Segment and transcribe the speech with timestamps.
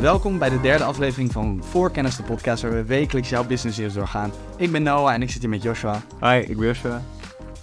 [0.00, 4.32] Welkom bij de derde aflevering van Voorkennis, de podcast waar we wekelijks jouw business doorgaan.
[4.56, 6.02] Ik ben Noah en ik zit hier met Joshua.
[6.20, 7.02] Hi, ik ben Joshua.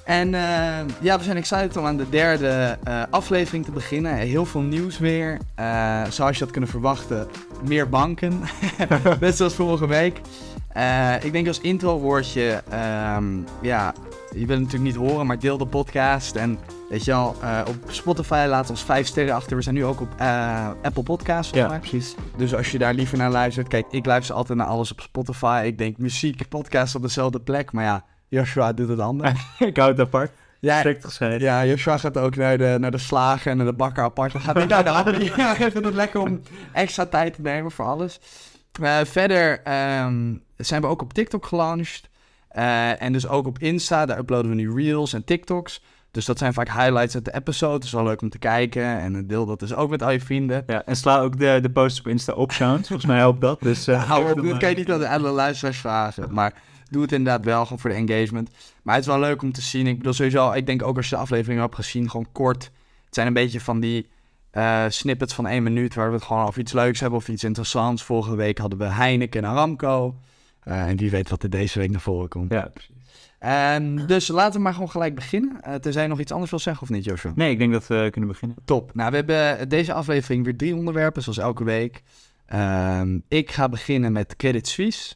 [0.03, 4.15] En eh, ja, we zijn excited om aan de derde eh, aflevering te beginnen.
[4.15, 5.37] Heel veel nieuws weer.
[5.55, 7.27] Eh, zoals je had kunnen verwachten,
[7.67, 8.41] meer banken.
[9.19, 10.21] Net zoals vorige week.
[11.21, 13.25] ik denk als intro woordje, ehm,
[13.61, 13.93] ja,
[14.31, 16.35] je wil het natuurlijk niet horen, maar deel de podcast.
[16.35, 17.35] En weet je wel,
[17.67, 19.55] op Spotify laat ons vijf sterren achter.
[19.55, 20.21] We zijn nu ook op
[20.81, 21.53] Apple Podcasts.
[21.53, 22.15] Ja, precies.
[22.37, 25.63] Dus als je daar liever naar luistert, kijk, ik luister altijd naar alles op Spotify.
[25.65, 27.71] Ik denk muziek, podcast op dezelfde plek.
[27.71, 29.41] Maar ja, Joshua doet het anders.
[29.59, 30.31] ik houd het apart.
[30.59, 31.41] Ja, Strikt gescheiden.
[31.41, 34.31] Ja, Joshua gaat ook naar de, naar de slager en naar de bakker apart.
[34.31, 35.23] Dan gaat naar de andere.
[35.35, 36.41] Ja, vind het lekker om
[36.71, 38.19] extra tijd te nemen voor alles.
[38.81, 39.61] Uh, verder
[40.03, 42.09] um, zijn we ook op TikTok gelanceerd.
[42.57, 44.05] Uh, en dus ook op Insta.
[44.05, 45.81] Daar uploaden we nu reels en TikToks.
[46.11, 47.73] Dus dat zijn vaak highlights uit de episode.
[47.73, 48.83] Het is wel leuk om te kijken.
[48.83, 50.63] En deel dat dus ook met al je vrienden.
[50.67, 53.61] Ja, en sla ook de, de posts op Insta op, Volgens mij helpt dat.
[53.61, 54.47] Dus uh, hou op.
[54.47, 56.33] Dat kan je niet aan de luisteraars vragen.
[56.33, 56.53] Maar
[56.93, 58.49] doe het inderdaad wel, gewoon voor de engagement.
[58.83, 59.87] Maar het is wel leuk om te zien.
[59.87, 62.63] Ik bedoel sowieso, ik denk ook als je de aflevering hebt gezien, gewoon kort.
[63.05, 64.07] Het zijn een beetje van die
[64.53, 67.43] uh, snippets van één minuut, waar we het gewoon over iets leuks hebben of iets
[67.43, 68.03] interessants.
[68.03, 70.15] Vorige week hadden we Heineken en Aramco.
[70.67, 72.51] Uh, en wie weet wat er deze week naar voren komt.
[72.51, 72.91] Ja, precies.
[73.77, 75.61] Um, dus laten we maar gewoon gelijk beginnen.
[75.67, 77.31] Uh, tenzij je nog iets anders wil zeggen of niet, Joshua?
[77.35, 78.57] Nee, ik denk dat we kunnen beginnen.
[78.65, 78.91] Top.
[78.93, 82.03] Nou, we hebben deze aflevering weer drie onderwerpen, zoals elke week.
[82.53, 85.15] Um, ik ga beginnen met Credit Suisse.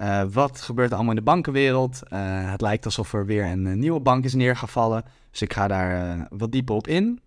[0.00, 2.00] Uh, wat gebeurt er allemaal in de bankenwereld?
[2.12, 5.04] Uh, het lijkt alsof er weer een, een, nieuwe bank is neergevallen.
[5.30, 7.20] Dus ik ga daar wat dieper op in.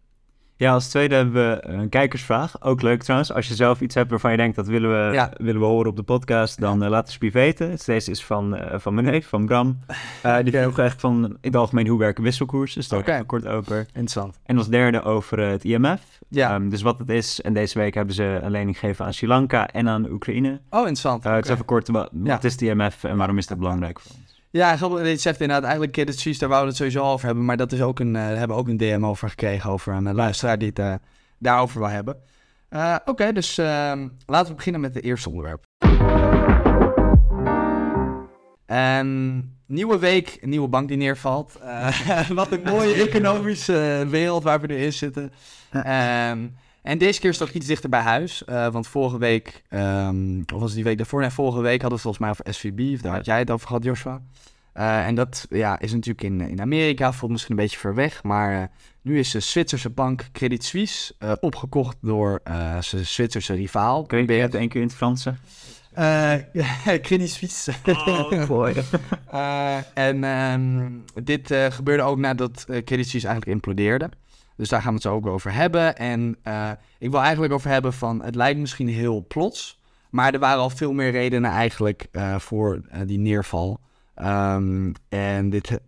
[0.62, 2.62] Ja, als tweede hebben we een kijkersvraag.
[2.62, 3.34] Ook leuk trouwens.
[3.34, 5.32] Als je zelf iets hebt waarvan je denkt dat willen we, ja.
[5.38, 6.90] willen we horen op de podcast, dan ja.
[6.90, 7.78] laat het je weten.
[7.86, 9.80] Deze is van, van mijn neef, van Bram.
[10.44, 12.80] die vroeg echt van in het algemeen hoe werken wisselkoersen.
[12.80, 13.24] Dus daar okay.
[13.24, 13.78] kort over.
[13.78, 14.40] Interessant.
[14.46, 16.02] En als derde over het IMF.
[16.28, 16.56] Ja.
[16.56, 17.42] Um, dus wat het is.
[17.42, 20.60] En deze week hebben ze een lening gegeven aan Sri Lanka en aan Oekraïne.
[20.70, 21.26] Oh, interessant.
[21.26, 22.42] Uh, het is even kort, wat, ja.
[22.42, 24.31] is de IMF en waarom is dat belangrijk voor ons?
[24.52, 27.46] Ja, je zegt inderdaad, eigenlijk Kid Suisse, daar wouden we het sowieso over hebben.
[27.46, 30.16] Maar dat is ook een, uh, hebben we ook een DM over gekregen over een
[30.16, 30.94] luisteraar die het uh,
[31.38, 32.18] daarover wil hebben.
[32.70, 35.66] Uh, Oké, okay, dus ehm, laten we beginnen met het eerste onderwerp.
[39.66, 41.60] Nieuwe week, nieuwe bank die neervalt.
[42.34, 45.32] wat een mooie economische wereld waar we nu in zitten.
[45.74, 48.44] Um, en deze keer ook iets dichter bij huis.
[48.50, 51.22] Uh, want vorige week, um, of was het die week daarvoor?
[51.22, 52.94] Nee, vorige week hadden we het volgens mij over SVB.
[52.96, 54.22] Of daar had jij het over gehad, Joshua.
[54.74, 58.24] Uh, en dat ja, is natuurlijk in, in Amerika, voelt misschien een beetje ver weg.
[58.24, 58.64] Maar uh,
[59.02, 62.42] nu is de Zwitserse bank Credit Suisse opgekocht door
[62.80, 64.06] zijn Zwitserse rivaal.
[64.06, 65.26] Kun je het één keer in het Frans
[67.02, 67.74] Credit Suisse.
[67.86, 68.76] Oh, mooi.
[69.94, 74.10] en um, dit gebeurde ook nadat Credit Suisse eigenlijk implodeerde.
[74.56, 75.98] Dus daar gaan we het zo ook over hebben.
[75.98, 79.80] En uh, ik wil eigenlijk over hebben van, het lijkt misschien heel plots,
[80.10, 83.80] maar er waren al veel meer redenen eigenlijk uh, voor uh, die neerval.
[84.16, 85.80] Um, en dit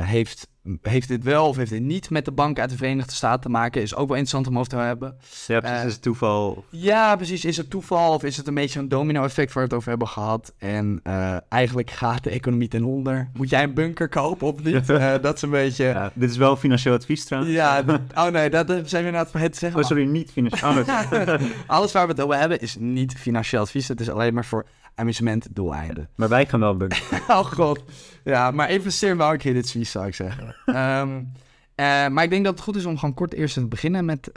[0.00, 0.48] heeft
[0.82, 3.48] heeft dit wel of heeft dit niet met de bank uit de Verenigde Staten te
[3.48, 3.82] maken?
[3.82, 5.16] Is ook wel interessant om over te hebben.
[5.46, 5.78] Ja, precies.
[5.78, 6.64] Uh, is het toeval?
[6.70, 7.44] Ja, precies.
[7.44, 10.08] Is het toeval of is het een beetje een domino-effect waar we het over hebben
[10.08, 10.52] gehad?
[10.58, 13.30] En uh, eigenlijk gaat de economie ten onder.
[13.32, 14.90] Moet jij een bunker kopen of niet?
[14.90, 15.84] uh, dat is een beetje...
[15.84, 17.54] Ja, dit is wel financieel advies trouwens.
[17.54, 17.84] Ja,
[18.14, 19.80] oh nee, dat zijn we inderdaad voor het zeggen.
[19.80, 20.70] Oh, sorry, niet financieel.
[20.70, 21.34] Oh,
[21.66, 23.88] Alles waar we het over hebben is niet financieel advies.
[23.88, 26.08] Het is alleen maar voor amusementdoeleinden.
[26.14, 27.02] Maar wij gaan wel bukken.
[27.28, 27.84] oh god.
[28.24, 30.56] Ja, maar investeer wel een keer dit Suisse, zou ik zeggen.
[30.66, 31.32] um,
[31.76, 34.28] uh, maar ik denk dat het goed is om gewoon kort eerst te beginnen met
[34.28, 34.34] uh,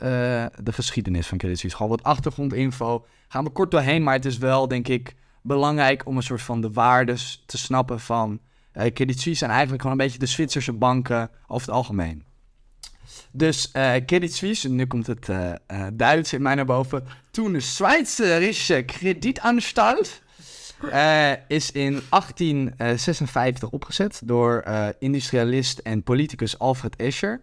[0.63, 1.77] de geschiedenis van Credit Suisse.
[1.77, 3.05] Gewoon wat achtergrondinfo.
[3.27, 6.61] Gaan we kort doorheen, maar het is wel, denk ik, belangrijk om een soort van
[6.61, 8.39] de waardes te snappen van
[8.73, 12.23] uh, Credit Suisse en eigenlijk gewoon een beetje de Zwitserse banken over het algemeen.
[13.31, 15.53] Dus uh, Credit Suisse, nu komt het uh,
[15.93, 17.03] Duits in mij naar boven.
[17.31, 20.21] Toen de Zwitserische Kredietanstalt
[20.93, 27.41] uh, is in 1856 opgezet door uh, industrialist en politicus Alfred Escher.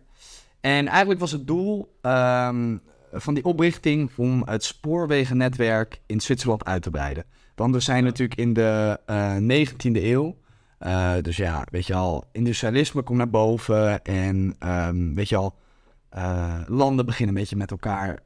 [0.61, 2.81] En eigenlijk was het doel um,
[3.13, 7.25] van die oprichting om het spoorwegennetwerk in Zwitserland uit te breiden.
[7.55, 10.37] Want we zijn natuurlijk in de uh, eh, 19e eeuw.
[11.23, 15.55] dus ja, weet je al, industrialisme komt naar boven en um, weet je al,
[16.67, 18.23] landen beginnen een beetje met elkaar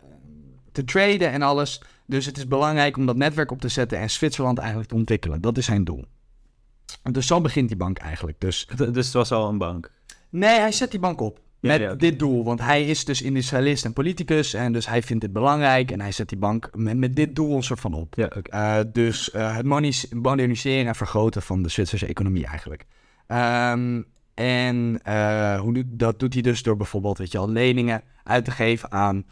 [0.72, 1.80] te traden en alles.
[2.06, 5.40] Dus het is belangrijk om dat netwerk op te zetten en Zwitserland eigenlijk te ontwikkelen.
[5.40, 6.04] Dat is zijn doel.
[7.02, 8.40] Dus zo begint die bank eigenlijk.
[8.40, 9.90] Dus, dus het was al een bank?
[10.30, 11.40] Nee, hij zet die bank op.
[11.60, 12.44] met dit doel.
[12.44, 14.54] Want hij is dus industrialist en politicus.
[14.54, 15.90] En dus hij vindt dit belangrijk.
[15.90, 18.14] En hij zet die bank met, met dit doel een soort van op.
[18.14, 19.66] Ja, uh, dus uh, het
[20.10, 22.86] moderniseren en vergroten van de Zwitserse economie eigenlijk.
[23.28, 28.44] Um, en uh, hoe, dat doet hij dus door bijvoorbeeld weet je al, leningen uit
[28.44, 29.24] te geven aan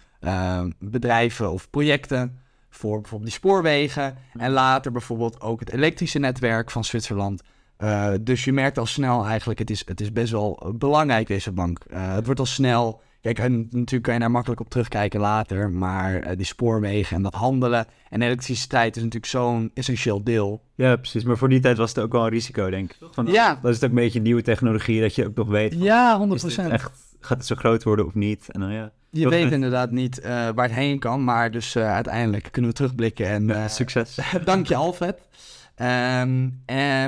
[0.78, 2.38] bedrijven of projecten.
[2.74, 4.16] Voor bijvoorbeeld die spoorwegen.
[4.32, 7.42] En later bijvoorbeeld ook het elektrische netwerk van Zwitserland.
[7.78, 11.52] Uh, dus je merkt al snel eigenlijk, het is, het is best wel belangrijk deze
[11.52, 11.78] bank.
[11.90, 16.26] Uh, het wordt al snel, kijk, natuurlijk kan je daar makkelijk op terugkijken later, maar
[16.26, 20.62] uh, die spoorwegen en dat handelen en elektriciteit is natuurlijk zo'n essentieel deel.
[20.74, 23.08] Ja, precies, maar voor die tijd was het ook wel een risico, denk ik.
[23.10, 23.58] Van, ja.
[23.62, 25.74] Dat is ook een beetje nieuwe technologie, dat je ook nog weet.
[25.74, 26.70] Van, ja, 100%.
[26.70, 26.90] Echt,
[27.20, 28.50] gaat het zo groot worden of niet?
[28.50, 28.92] En dan, ja.
[29.14, 33.70] Je weet inderdaad niet waar het heen kan, maar dus uiteindelijk kunnen we terugblikken en...
[33.70, 34.18] Succes.
[34.44, 35.20] dank je, Alfred.
[35.76, 36.62] Um,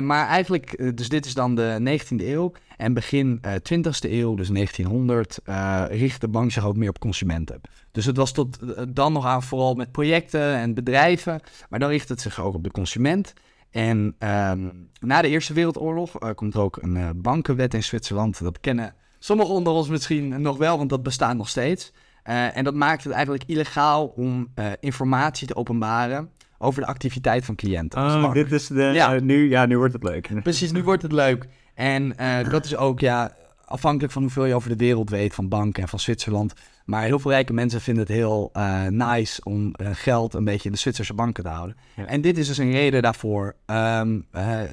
[0.05, 2.51] maar eigenlijk, eh, dus dit is dan de 19e eeuw.
[2.77, 6.89] En begin uh, eh, 20e eeuw, dus 1900, uh, richt de bank zich ook meer
[6.89, 7.61] op consumenten.
[7.91, 8.59] Dus het was tot
[8.95, 11.41] dan nog aan vooral met projecten en bedrijven.
[11.69, 13.33] Maar dan richt het zich ook op de consument.
[13.71, 18.39] En um, na de Eerste Wereldoorlog komt er ook een bankenwet in Zwitserland.
[18.39, 21.91] Dat kennen sommigen onder ons misschien nog wel, want dat bestaat nog steeds.
[22.23, 28.01] en dat maakt het eigenlijk illegaal om informatie te openbaren over de activiteit van cliënten.
[28.01, 28.81] Oh, dit is de...
[28.81, 29.15] Ja.
[29.15, 30.29] Uh, nu, ja, nu wordt het leuk.
[30.43, 31.47] Precies, nu wordt het leuk.
[31.73, 32.15] En
[32.49, 33.35] dat is ook, ja,
[33.67, 36.53] afhankelijk van hoeveel je over de wereld weet, van banken en van Zwitserland.
[36.85, 40.71] Maar heel veel rijke mensen vinden het heel uh, nice om geld een beetje in
[40.71, 41.77] de Zwitserse banken te houden.
[41.95, 42.05] Ja.
[42.05, 43.55] En dit is dus een reden daarvoor.
[43.65, 44.25] Um,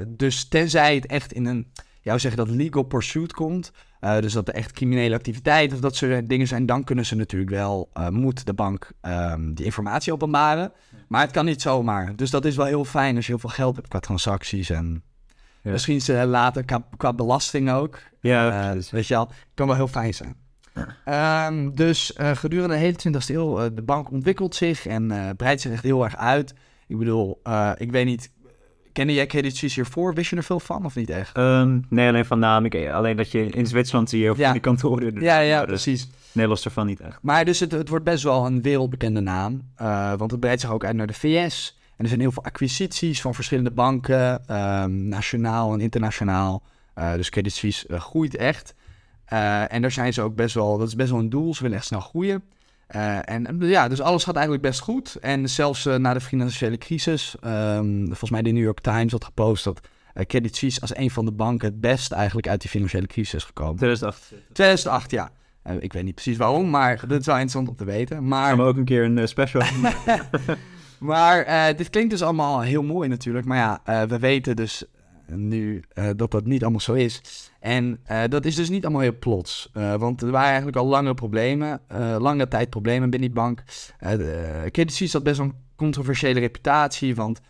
[0.08, 1.67] dus tenzij het echt in een,
[2.05, 5.97] jou zeggen dat legal pursuit komt, uh, dus dat er echt criminele activiteit of dat
[5.97, 10.12] soort dingen zijn, dan kunnen ze natuurlijk wel, uh, moet de bank um, die informatie
[10.12, 10.73] openbaren.
[11.09, 12.17] Maar het kan niet zomaar.
[12.17, 15.03] Dus dat is wel heel fijn als je heel veel geld hebt qua transacties en
[15.62, 15.71] ja.
[15.71, 17.99] misschien ze later qua, qua, belasting ook.
[18.21, 20.37] Ja, uh, weet je al, kan wel heel fijn zijn.
[21.49, 25.83] Um, dus gedurende de hele 20e eeuw, de bank ontwikkelt zich en breidt zich echt
[25.83, 26.55] heel erg uit.
[26.87, 27.41] Ik bedoel,
[27.77, 28.31] ik weet niet,
[28.94, 30.14] Kende jij Credit Suisse hiervoor?
[30.14, 31.37] Wist je er veel van of niet echt?
[31.37, 32.64] Um, nee, alleen van naam.
[32.64, 34.52] Ik, alleen dat je in Zwitserland zie je of ja.
[34.52, 35.20] die kantoren.
[35.20, 36.08] Ja, ja, precies.
[36.32, 37.19] Nee, los ervan niet echt.
[37.23, 39.62] Maar dus het, het wordt best wel een wereldbekende naam.
[39.82, 41.79] Uh, want het breidt zich ook uit naar de VS.
[41.96, 46.62] En er zijn heel veel acquisities van verschillende banken, um, nationaal en internationaal.
[46.99, 48.75] Uh, dus Credit Suisse uh, groeit echt.
[49.69, 51.55] en daar zijn ze ook best wel, dat is best wel een doel.
[51.55, 52.43] Ze willen echt snel groeien.
[52.96, 55.17] Uh, en ja, dus alles gaat eigenlijk best goed.
[55.17, 59.25] En zelfs uh, na de financiële crisis, um, volgens mij de New York Times had
[59.25, 59.81] gepost dat
[60.14, 63.35] uh, Credit Suisse als een van de banken het best eigenlijk uit die financiële crisis
[63.35, 63.76] is gekomen.
[63.76, 64.32] 2008.
[64.52, 65.31] 2008, ja.
[65.81, 68.29] ik weet niet precies waarom, maar dat is wel interessant om te weten.
[68.29, 68.49] Maar...
[68.49, 69.62] Gaan we ook een keer een special
[70.99, 73.46] Maar dit klinkt dus allemaal heel mooi natuurlijk.
[73.46, 74.85] Maar ja, we weten dus
[75.26, 77.21] nu uh, dat dat niet allemaal zo is.
[77.61, 79.71] En uh, dat is dus niet allemaal heel plots.
[79.75, 81.81] Uh, want er waren eigenlijk al lange problemen,
[82.19, 83.62] lange tijd problemen binnen die bank.
[84.71, 87.41] Credit Suisse had best wel een controversiële reputatie, want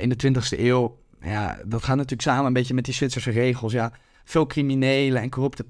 [0.00, 3.72] in de 20e eeuw, ja, dat gaat natuurlijk samen een beetje met die Zwitserse regels.
[3.72, 3.92] Ja,
[4.24, 5.64] veel criminelen en corrupte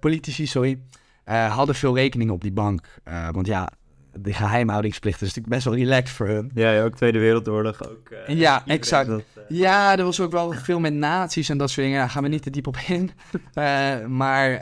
[0.00, 0.78] politici, sorry,
[1.24, 3.00] hadden veel rekeningen op die bank.
[3.32, 3.72] want ja,
[4.20, 6.50] de geheimhoudingsplicht is natuurlijk best wel relaxed voor hun.
[6.54, 7.88] Ja, ook Tweede Wereldoorlog.
[7.88, 9.08] Ook, uh, ja, exact.
[9.08, 9.58] Dat, uh...
[9.58, 12.00] Ja, er was ook wel veel met nazi's en dat soort dingen.
[12.00, 13.10] Daar gaan we niet te diep op in.
[13.54, 14.60] Uh, maar,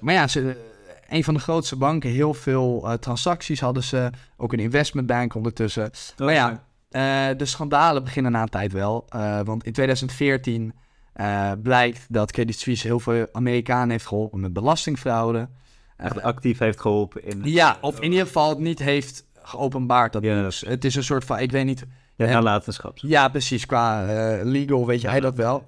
[0.00, 0.56] maar ja, ze,
[1.08, 4.10] een van de grootste banken, heel veel transacties hadden ze.
[4.36, 5.90] Ook een investmentbank ondertussen.
[6.16, 6.64] Maar ja,
[7.34, 9.04] de schandalen beginnen na een tijd wel.
[9.44, 10.74] want in 2014
[11.62, 15.48] blijkt dat Credit Suisse heel veel Amerikanen heeft geholpen met belastingfraude
[16.00, 17.40] echt actief heeft geholpen in...
[17.44, 20.12] Ja, of in ieder geval het niet heeft geopenbaard.
[20.12, 20.50] Dat ja.
[20.60, 21.86] Het is een soort van, ik weet niet...
[22.16, 22.98] Ja, nalatenschap.
[22.98, 23.66] Ja, precies.
[23.66, 25.64] Qua uh, legal weet jij dat wel.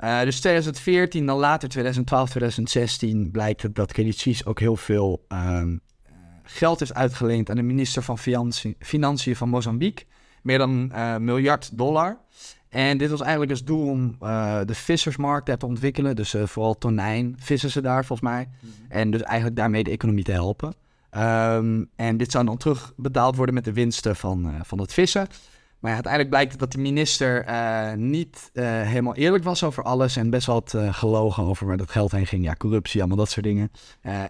[0.00, 5.80] Uh, dus 2014, dan later 2012, 2016 blijkt dat Credit Suisse ook heel veel um,
[6.42, 8.18] geld heeft uitgeleend aan de minister van
[8.78, 10.04] Financiën van Mozambique.
[10.42, 12.18] Meer dan uh, miljard dollar.
[12.76, 16.16] En dit was eigenlijk als doel om uh, de vissersmarkt te ontwikkelen.
[16.16, 18.48] Dus uh, vooral tonijn vissen ze daar volgens mij.
[18.48, 18.90] Mm -hmm.
[18.90, 20.74] En dus eigenlijk daarmee de economie te helpen.
[21.16, 25.26] Um, en dit zou dan terugbetaald worden met de winsten van, uh, van het vissen.
[25.78, 27.44] Maar ja, uiteindelijk blijkt dat de minister
[27.96, 30.16] niet helemaal eerlijk was over alles.
[30.16, 32.44] En best wel had gelogen over waar dat geld heen ging.
[32.44, 33.70] Ja, corruptie, allemaal dat soort dingen.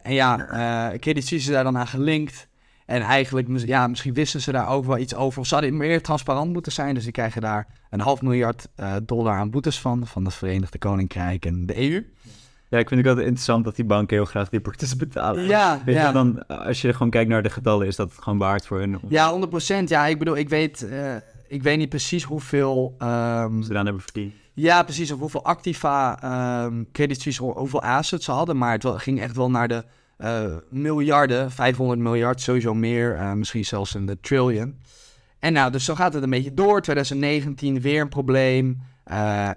[0.03, 2.49] en ja, uh, Suisse is daar dan aan gelinkt.
[2.87, 5.41] En eigenlijk, ja, misschien wisten ze daar ook wel iets over.
[5.41, 6.95] Of zouden meer transparant moeten zijn.
[6.95, 10.07] Dus die krijgen daar een half miljard uh, dollar aan boetes van.
[10.07, 12.07] Van het Verenigde Koninkrijk en de EU.
[12.69, 15.45] Ja, ik vind het altijd interessant dat die banken heel graag die boetes betalen.
[15.45, 16.07] Ja, weet ja.
[16.07, 18.99] Je, dan, als je gewoon kijkt naar de getallen, is dat gewoon waard voor hun.
[19.09, 19.41] Ja,
[19.83, 19.85] 100%.
[19.85, 21.15] Ja, ik bedoel, ik weet, uh,
[21.49, 22.95] ik weet niet precies hoeveel...
[23.03, 24.33] Um, ze dan hebben verdiend.
[24.55, 25.11] Ja, precies.
[25.13, 26.19] Of hoeveel activa
[26.65, 28.57] um, Credit Suisse, hoeveel assets ze hadden.
[28.57, 29.85] Maar het ging echt wel naar de
[30.71, 34.81] miljarden, 500 miljard, sowieso meer, misschien zelfs in de trillion.
[35.39, 36.81] En nou, dus zo gaat het een beetje door.
[36.81, 38.81] 2019 weer een probleem.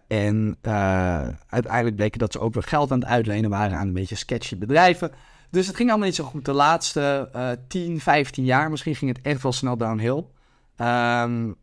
[0.07, 0.57] en
[1.47, 4.57] uiteindelijk bleek dat ze ook weer geld aan het uitlenen waren aan een beetje sketchy
[4.57, 5.11] bedrijven.
[5.51, 6.45] Dus het ging allemaal niet zo goed.
[6.45, 10.25] De laatste uh, 10, 15 jaar misschien ging het echt wel snel downhill.
[10.77, 11.55] Um,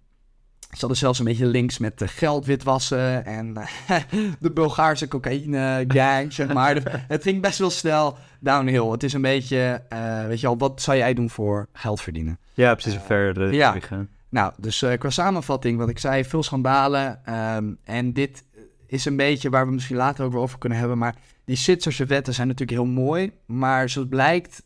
[0.70, 3.54] ze hadden zelfs een beetje links met de geldwitwassen en
[4.40, 7.04] de Bulgaarse cocaïne gang, zeg maar.
[7.08, 8.90] het ging best wel snel downhill.
[8.90, 12.38] Het is een beetje, uh, weet je al, wat zou jij doen voor geld verdienen?
[12.54, 13.76] Ja, precies, uh, verder ja.
[14.28, 17.20] Nou, dus uh, qua samenvatting, wat ik zei, veel schandalen.
[17.56, 18.44] Um, en dit
[18.87, 22.04] is een beetje waar we misschien later ook wel over kunnen hebben, maar die Zwitserse
[22.04, 24.62] wetten zijn natuurlijk heel mooi, maar zoals blijkt,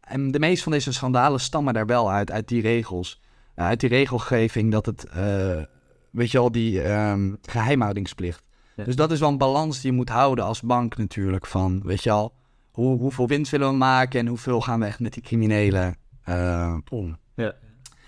[0.00, 3.20] en de meeste van deze schandalen stammen daar wel uit, uit die regels.
[3.60, 5.62] Uh, uit die regelgeving dat het, uh,
[6.10, 8.42] weet je al, die um, geheimhoudingsplicht.
[8.84, 11.46] Dus dat is wel een balans die je moet houden als bank natuurlijk.
[11.46, 12.32] Van, weet je al,
[12.70, 15.96] hoe, hoeveel winst willen we maken en hoeveel gaan we echt met die criminelen
[16.28, 17.18] uh, om.
[17.34, 17.54] Ja.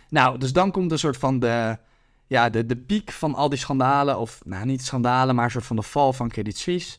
[0.09, 1.79] Nou, dus dan komt een soort van de,
[2.27, 4.19] ja, de, de piek van al die schandalen.
[4.19, 6.99] Of, nou, niet schandalen, maar een soort van de val van Credit Suisse.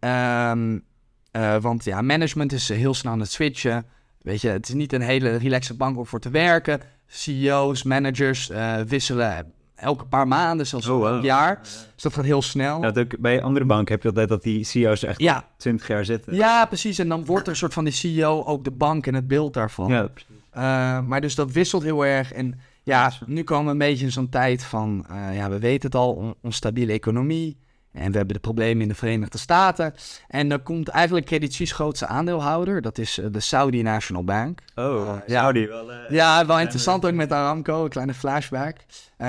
[0.00, 0.84] Um,
[1.32, 3.86] uh, want ja, management is heel snel aan het switchen.
[4.18, 6.80] Weet je, het is niet een hele relaxe bank om voor te werken.
[7.06, 11.14] CEO's, managers uh, wisselen elke paar maanden, zelfs oh, wow.
[11.14, 11.58] een jaar.
[11.94, 12.82] Dus dat gaat heel snel.
[12.82, 15.48] Ja, ook bij andere banken heb je altijd dat die CEO's echt ja.
[15.56, 16.34] 20 jaar zitten.
[16.34, 16.98] Ja, precies.
[16.98, 19.54] En dan wordt er een soort van die CEO ook de bank en het beeld
[19.54, 19.88] daarvan.
[19.88, 20.30] Ja, precies.
[20.56, 22.32] Uh, maar dus dat wisselt heel erg.
[22.32, 25.86] En ja, nu komen we een beetje in zo'n tijd van, uh, ja, we weten
[25.86, 27.56] het al, onstabiele economie.
[27.96, 29.94] En we hebben de problemen in de Verenigde Staten.
[30.28, 32.82] En dan komt eigenlijk Credit Suisse grootste aandeelhouder.
[32.82, 34.60] Dat is eh, de Saudi National Bank.
[34.74, 35.66] Oh, uh, Saudi.
[35.66, 37.84] Wel, uh, ja, wel interessant ook met Aramco.
[37.84, 38.76] Een kleine flashback.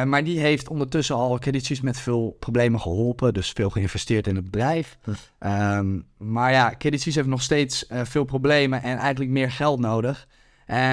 [0.06, 3.34] maar die heeft ondertussen al Credit Suisse met veel problemen geholpen.
[3.34, 4.98] Dus veel geïnvesteerd in het bedrijf.
[5.04, 5.12] Hm.
[5.48, 10.28] Um, maar ja, Credit Suisse heeft nog steeds veel problemen en eigenlijk meer geld nodig.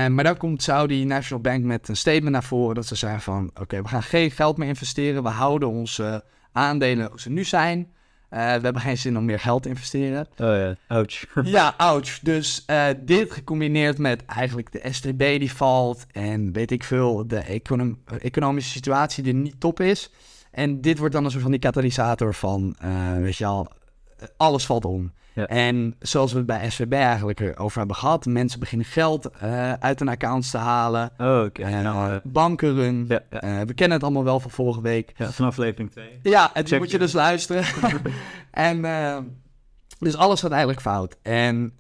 [0.09, 3.51] maar dan komt Saudi National Bank met een statement naar voren dat ze zeggen van...
[3.61, 5.23] oké, we gaan geen geld meer investeren.
[5.23, 7.79] We houden onze aandelen hoe ze nu zijn.
[7.79, 10.27] Uh, we hebben geen zin om meer geld te investeren.
[10.31, 11.25] Oh ja, ouch.
[11.45, 12.19] ja, ouch.
[12.19, 17.39] Dus uh, dit gecombineerd met eigenlijk de STB die valt en weet ik veel, de
[17.39, 20.11] econom economische situatie die niet top is.
[20.51, 23.69] En dit wordt dan een soort van die katalysator van, uh, weet je al,
[24.37, 25.13] alles valt om.
[25.35, 25.47] Ja.
[25.47, 29.99] En zoals we het bij SVB eigenlijk over hebben gehad, mensen beginnen geld uh, uit
[29.99, 31.11] hun accounts te halen.
[31.19, 31.61] Oh, oké.
[31.61, 31.83] Okay.
[31.83, 33.45] Uh, banken Ja, ja.
[33.45, 35.13] Uh, we kennen het allemaal wel van vorige week.
[35.17, 36.19] Ja, van aflevering 2.
[36.23, 37.65] Ja, en die moet je dus luisteren.
[38.51, 38.81] en
[40.05, 41.17] dus alles gaat eigenlijk fout.
[41.23, 41.73] En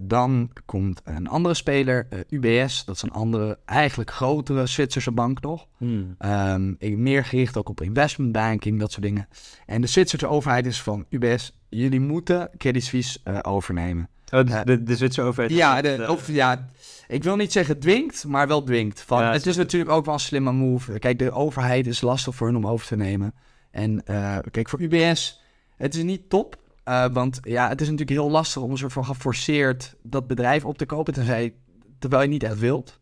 [0.00, 2.84] dan komt een andere speler, UBS.
[2.84, 5.66] Dat is een andere, eigenlijk grotere Zwitserse bank nog.
[5.76, 6.16] Hmm.
[6.18, 9.28] Um, meer gericht ook op investment banking, dat soort dingen.
[9.66, 14.08] En de Zwitserse overheid is van UBS jullie moeten Credit Suisse uh, overnemen.
[14.32, 15.52] Oh, de, de, de Zwitserse overheid?
[15.52, 16.68] Ja, de, of, ja,
[17.08, 19.00] ik wil niet zeggen dwingt, maar wel dwingt.
[19.00, 20.98] Van, ja, het is natuurlijk ook wel een slimme move.
[20.98, 23.34] Kijk, de overheid is lastig voor hen om over te nemen.
[23.70, 24.02] En
[24.50, 25.42] kijk, voor UBS,
[25.76, 26.56] het is niet top.
[26.88, 30.64] Uh, want ja, het is natuurlijk heel lastig om een soort van geforceerd dat bedrijf
[30.64, 31.54] op te kopen, tenzij,
[31.98, 33.00] terwijl je niet echt wilt.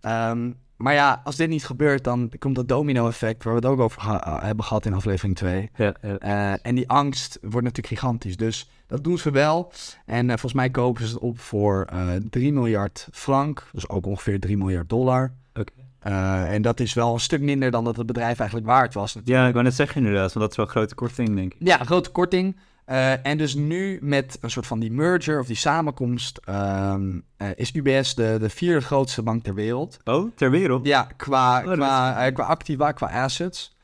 [0.00, 0.30] Ja.
[0.30, 3.80] Um, maar ja, als dit niet gebeurt, dan komt dat domino-effect waar we het ook
[3.80, 5.70] over eh, hebben gehad in aflevering 2.
[5.74, 6.18] Ja, ja.
[6.22, 8.36] Uh, en die angst wordt natuurlijk gigantisch.
[8.36, 9.72] Dus dat doen ze wel.
[10.06, 11.88] En uh, volgens mij kopen ze het op voor
[12.30, 13.68] 3 miljard frank.
[13.72, 15.32] Dus ook ongeveer 3 miljard dollar.
[15.54, 16.46] Okay.
[16.46, 19.14] en dat is wel een stuk minder dan dat het bedrijf eigenlijk waard was.
[19.14, 19.42] Natuurlijk.
[19.42, 21.66] Ja, ik wou net zeggen inderdaad, want dat is wel een grote korting, denk ik.
[21.66, 22.56] Ja, een grote korting.
[22.86, 27.48] Uh, en dus nu met een soort van die merger of die samenkomst um, uh,
[27.54, 29.98] is UBS de, de vierde grootste bank ter wereld.
[30.04, 30.86] Oh, ter wereld?
[30.86, 33.76] Ja, qua, oh, qua, uh, qua activa, qua assets.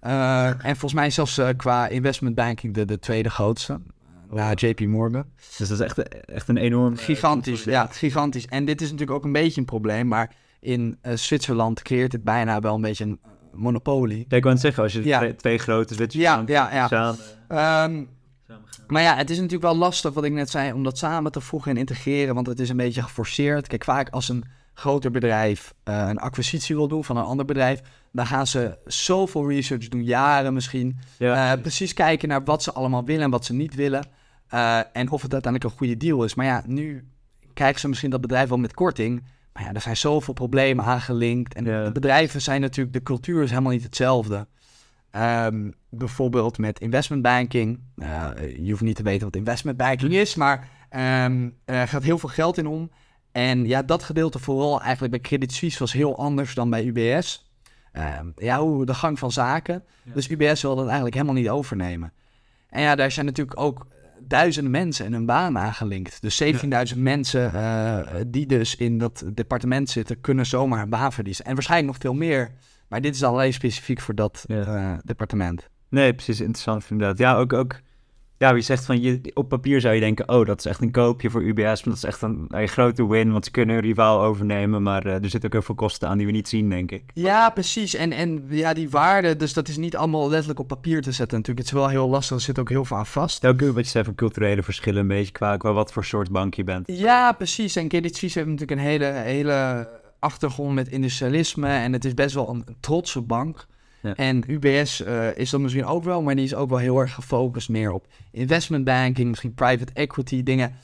[0.00, 3.80] en volgens mij zelfs qua investment banking de, de tweede grootste.
[4.30, 4.36] Oh.
[4.36, 5.24] Na JP Morgan.
[5.58, 6.96] Dus dat is echt, echt een enorm...
[6.96, 8.46] Gigantisch, ja, gigantisch.
[8.46, 12.60] En dit is natuurlijk ook een beetje een probleem, maar in Zwitserland creëert het bijna
[12.60, 13.20] wel een beetje een
[13.52, 14.24] monopolie.
[14.28, 15.18] Ja, ik wou het zeggen, als je ja.
[15.18, 16.88] twee, twee grote Zwitserse ja, ja, ja.
[16.88, 17.18] Samen...
[17.90, 18.08] Um,
[18.86, 21.40] maar ja, het is natuurlijk wel lastig, wat ik net zei, om dat samen te
[21.40, 23.66] voegen en integreren, want het is een beetje geforceerd.
[23.66, 27.80] Kijk, vaak als een groter bedrijf uh, een acquisitie wil doen van een ander bedrijf,
[28.12, 30.98] dan gaan ze zoveel research doen, jaren misschien.
[31.18, 31.54] Ja.
[31.54, 34.06] Uh, precies kijken naar wat ze allemaal willen en wat ze niet willen.
[34.54, 36.34] Uh, en of het uiteindelijk een goede deal is.
[36.34, 37.08] Maar ja, nu
[37.54, 39.24] kijken ze misschien dat bedrijf wel met korting.
[39.52, 41.54] Maar ja, er zijn zoveel problemen aangelinkt.
[41.54, 41.84] En ja.
[41.84, 44.46] de bedrijven zijn natuurlijk, de cultuur is helemaal niet hetzelfde.
[45.16, 47.80] Um, bijvoorbeeld met investment banking.
[47.96, 50.68] Uh, je hoeft niet te weten wat investment banking is, maar
[51.24, 52.90] um, er gaat heel veel geld in om.
[53.32, 57.52] En ja, dat gedeelte vooral eigenlijk bij Credit Suisse was heel anders dan bij UBS.
[57.92, 59.84] Um, ja, hoe de gang van zaken.
[60.02, 60.12] Ja.
[60.12, 62.12] Dus UBS wil dat eigenlijk helemaal niet overnemen.
[62.68, 63.86] En ja, daar zijn natuurlijk ook
[64.20, 66.22] duizenden mensen en hun baan aangelinkt.
[66.22, 66.42] Dus
[66.92, 67.52] 17.000 mensen
[68.26, 71.44] die dus in dat departement zitten, kunnen zomaar een baan verliezen.
[71.44, 72.50] En waarschijnlijk nog veel meer.
[72.88, 74.44] Maar dit is alleen specifiek voor dat
[75.04, 75.68] departement.
[75.94, 76.40] Nee, precies.
[76.40, 77.18] Interessant inderdaad.
[77.18, 77.80] Ja, ook, ook
[78.38, 80.90] ja, wie zegt van je, op papier zou je denken, oh, dat is echt een
[80.90, 83.82] koopje voor UBS, maar dat is echt een, een grote win, want ze kunnen een
[83.82, 86.68] rivaal overnemen, maar uh, er zitten ook heel veel kosten aan die we niet zien,
[86.68, 87.02] denk ik.
[87.14, 87.94] Ja, precies.
[87.94, 91.38] En, en ja, die waarde, dus dat is niet allemaal letterlijk op papier te zetten
[91.38, 91.66] natuurlijk.
[91.66, 93.46] Het is wel heel lastig, er zit ook heel veel aan vast.
[93.46, 96.54] Ook wat je zei van culturele verschillen, een beetje qua, qua wat voor soort bank
[96.54, 96.86] je bent.
[96.86, 97.76] Ja, precies.
[97.76, 102.34] En Credit Suisse heeft natuurlijk een hele, hele achtergrond met industrialisme en het is best
[102.34, 103.66] wel een trotse bank.
[104.14, 107.14] En UBS uh, is dat misschien ook wel, maar die is ook wel heel erg
[107.14, 110.74] gefocust meer op investment banking, misschien private equity dingen.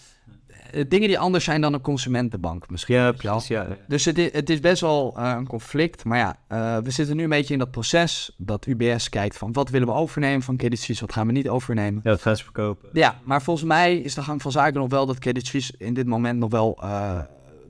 [0.74, 2.94] Uh, dingen die anders zijn dan een consumentenbank misschien.
[2.94, 3.48] Ja, precies.
[3.48, 6.04] Ja, Dus het is, het is best wel uh, een conflict.
[6.04, 6.38] Maar ja,
[6.82, 9.94] we zitten nu een beetje in dat proces dat UBS kijkt van wat willen we
[9.94, 12.00] overnemen van Credit Suisse, wat gaan we niet overnemen.
[12.04, 12.88] Ja, dat gaan ze verkopen.
[12.92, 15.94] Ja, maar volgens mij is de gang van zaken nog wel dat Credit Suisse in
[15.94, 16.78] dit moment nog wel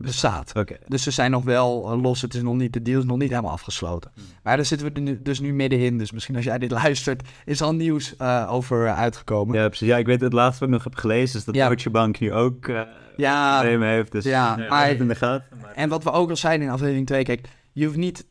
[0.02, 0.52] bestaat.
[0.86, 2.22] Dus ze zijn nog wel uh, los.
[2.22, 4.10] Het is nog niet, de deal is nog niet helemaal afgesloten.
[4.14, 4.24] Hmm.
[4.42, 5.98] Maar daar zitten we nu, dus nu middenin.
[5.98, 9.56] Dus misschien als jij dit luistert, is al nieuws uh, over uh, uitgekomen.
[9.56, 9.88] Ja, precies.
[9.88, 11.68] Ja, ik weet het laatste wat ik nog heb gelezen is dat ja.
[11.68, 12.80] Deutsche Bank nu ook uh,
[13.16, 14.12] ja, problemen heeft.
[14.12, 15.58] Dus ja, maar, in de gaten.
[15.60, 15.72] Maar...
[15.72, 18.26] En wat we ook al zeiden in aflevering 2, kijk, je hoeft niet,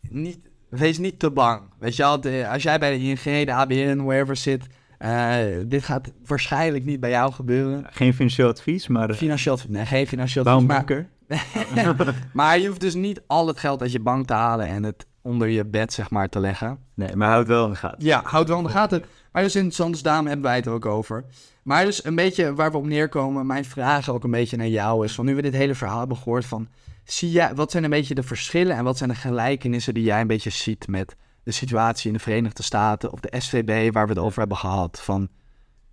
[0.00, 1.62] niet, wees niet te bang.
[1.78, 4.66] Weet je wel, als jij bij de ING, de ABN, wherever zit,
[4.98, 5.36] uh,
[5.66, 7.86] dit gaat waarschijnlijk niet bij jou gebeuren.
[7.90, 9.14] Geen financieel advies, maar...
[9.14, 10.66] Financieel advies, nee, geen financieel advies.
[10.66, 14.82] Maar, maar je hoeft dus niet al het geld uit je bank te halen en
[14.82, 16.78] het onder je bed, zeg maar, te leggen.
[16.94, 18.04] Nee, maar houd wel in de gaten.
[18.04, 19.04] Ja, houd wel in de gaten.
[19.32, 21.24] Maar dus in Sanders Dame hebben wij het ook over.
[21.62, 25.04] Maar dus een beetje waar we op neerkomen, mijn vraag ook een beetje naar jou
[25.04, 26.68] is, van nu we dit hele verhaal hebben gehoord van,
[27.04, 30.20] zie jij, wat zijn een beetje de verschillen en wat zijn de gelijkenissen die jij
[30.20, 31.16] een beetje ziet met
[31.48, 35.00] de situatie in de Verenigde Staten of de SVB waar we het over hebben gehad?
[35.00, 35.28] Van,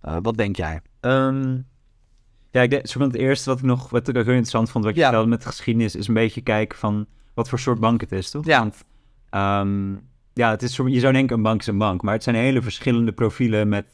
[0.04, 0.80] uh, wat denk jij?
[1.00, 1.66] Um,
[2.50, 5.00] ja, ik denk, het eerste wat ik nog wat ik heel interessant vond, wat je
[5.00, 5.06] ja.
[5.06, 8.30] vertelde met de geschiedenis, is een beetje kijken van wat voor soort bank het is,
[8.30, 8.44] toch?
[8.44, 8.58] Ja.
[8.58, 8.84] Want,
[9.30, 12.36] um, ja, het is, je zou denken een bank is een bank, maar het zijn
[12.36, 13.86] hele verschillende profielen met...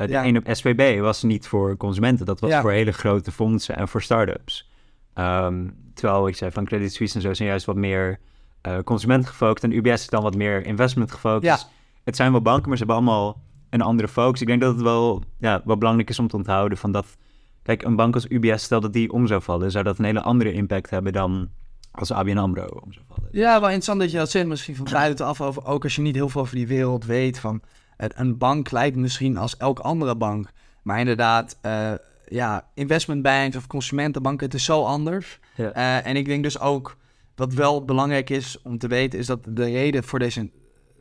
[0.00, 0.22] Uh, de ja.
[0.22, 2.60] ene SVB was niet voor consumenten, dat was ja.
[2.60, 4.70] voor hele grote fondsen en voor start-ups.
[5.14, 8.20] Um, terwijl ik zei van Credit Suisse en zo zijn juist wat meer
[8.66, 11.62] uh, consument gefocust en UBS is dan wat meer investment gefocust.
[11.62, 11.68] Ja.
[12.04, 14.40] Het zijn wel banken, maar ze hebben allemaal een andere focus.
[14.40, 17.16] Ik denk dat het wel, ja, wel belangrijk is om te onthouden van dat
[17.64, 20.20] Kijk, een bank als UBS, stel dat die om zou vallen, zou dat een hele
[20.20, 21.48] andere impact hebben dan
[21.90, 23.28] als ABN AMRO om zou vallen.
[23.32, 26.14] Ja, wel interessant dat je dat zegt, misschien van buitenaf over, ook als je niet
[26.14, 27.62] heel veel over die wereld weet, van
[27.96, 30.50] een bank lijkt misschien als elke andere bank,
[30.82, 31.92] maar inderdaad, uh,
[32.26, 35.38] ja, investmentbanks of consumentenbanken, het is zo anders.
[35.54, 35.76] Ja.
[35.76, 36.96] Uh, en ik denk dus ook,
[37.34, 40.50] wat wel belangrijk is om te weten, is dat de reden voor deze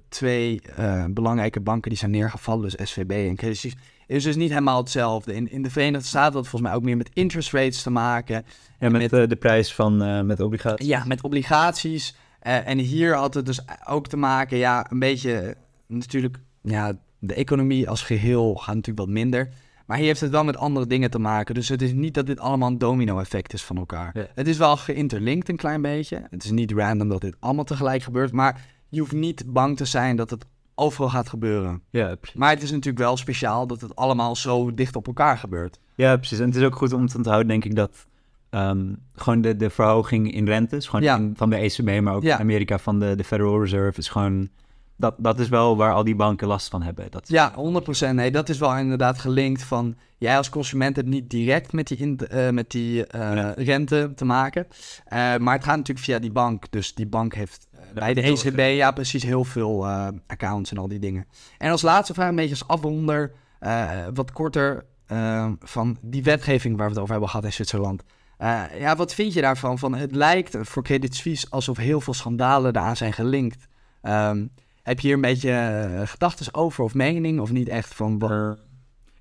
[0.09, 4.49] twee uh, belangrijke banken die zijn neergevallen, dus SVB en Credit Suisse, is dus niet
[4.49, 5.33] helemaal hetzelfde.
[5.33, 7.89] In, in de Verenigde Staten had het volgens mij ook meer met interest rates te
[7.89, 8.45] maken.
[8.79, 10.87] Ja, met, met uh, de prijs van uh, met obligaties.
[10.87, 12.15] Ja, met obligaties.
[12.39, 15.55] En hier had het dus ook te maken, ja, een beetje
[15.87, 19.49] natuurlijk, ja, de economie als geheel gaat natuurlijk wat minder.
[19.93, 21.55] Maar hier heeft het wel met andere dingen te maken.
[21.55, 24.11] Dus het is niet dat dit allemaal een domino-effect is van elkaar.
[24.13, 24.27] Ja.
[24.35, 26.27] Het is wel geïnterlinkt een klein beetje.
[26.29, 28.31] Het is niet random dat dit allemaal tegelijk gebeurt.
[28.31, 31.81] Maar je hoeft niet bang te zijn dat het overal gaat gebeuren.
[31.89, 35.79] Ja, Maar het is natuurlijk wel speciaal dat het allemaal zo dicht op elkaar gebeurt.
[35.95, 36.39] Ja, precies.
[36.39, 38.05] En het is ook goed om te onthouden, denk ik, dat
[38.49, 41.29] um, gewoon de, de verhoging in rentes, gewoon ja.
[41.33, 44.49] van de ECB, maar ook in Amerika van de, de Federal Reserve, is gewoon
[44.95, 47.11] dat, dat is wel waar al die banken last van hebben.
[47.11, 48.09] Dat Ja, 100%.
[48.13, 49.95] Nee, dat is wel inderdaad gelinkt van...
[50.17, 54.25] jij als consument hebt niet direct met die, in, uh, met die uh, rente te
[54.25, 54.67] maken.
[54.69, 56.71] Uh, maar het gaat natuurlijk via die bank.
[56.71, 59.87] Dus die bank heeft bij de ECB ja precies heel veel
[60.27, 61.25] accounts en al die dingen.
[61.57, 63.31] En als laatste vraag, een beetje als afronder...
[64.13, 64.85] wat korter
[65.59, 68.03] van die wetgeving waar we het over hebben gehad in Zwitserland...
[68.77, 69.79] ja, wat vind je daarvan?
[69.79, 73.67] Van, het lijkt voor Credit Suisse alsof heel veel schandalen daaraan zijn gelinkt.
[74.01, 74.51] Um,
[74.83, 75.49] heb je hier een beetje
[75.91, 78.31] uh, gedachten over of mening of niet echt van wat?
[78.31, 78.51] Uh,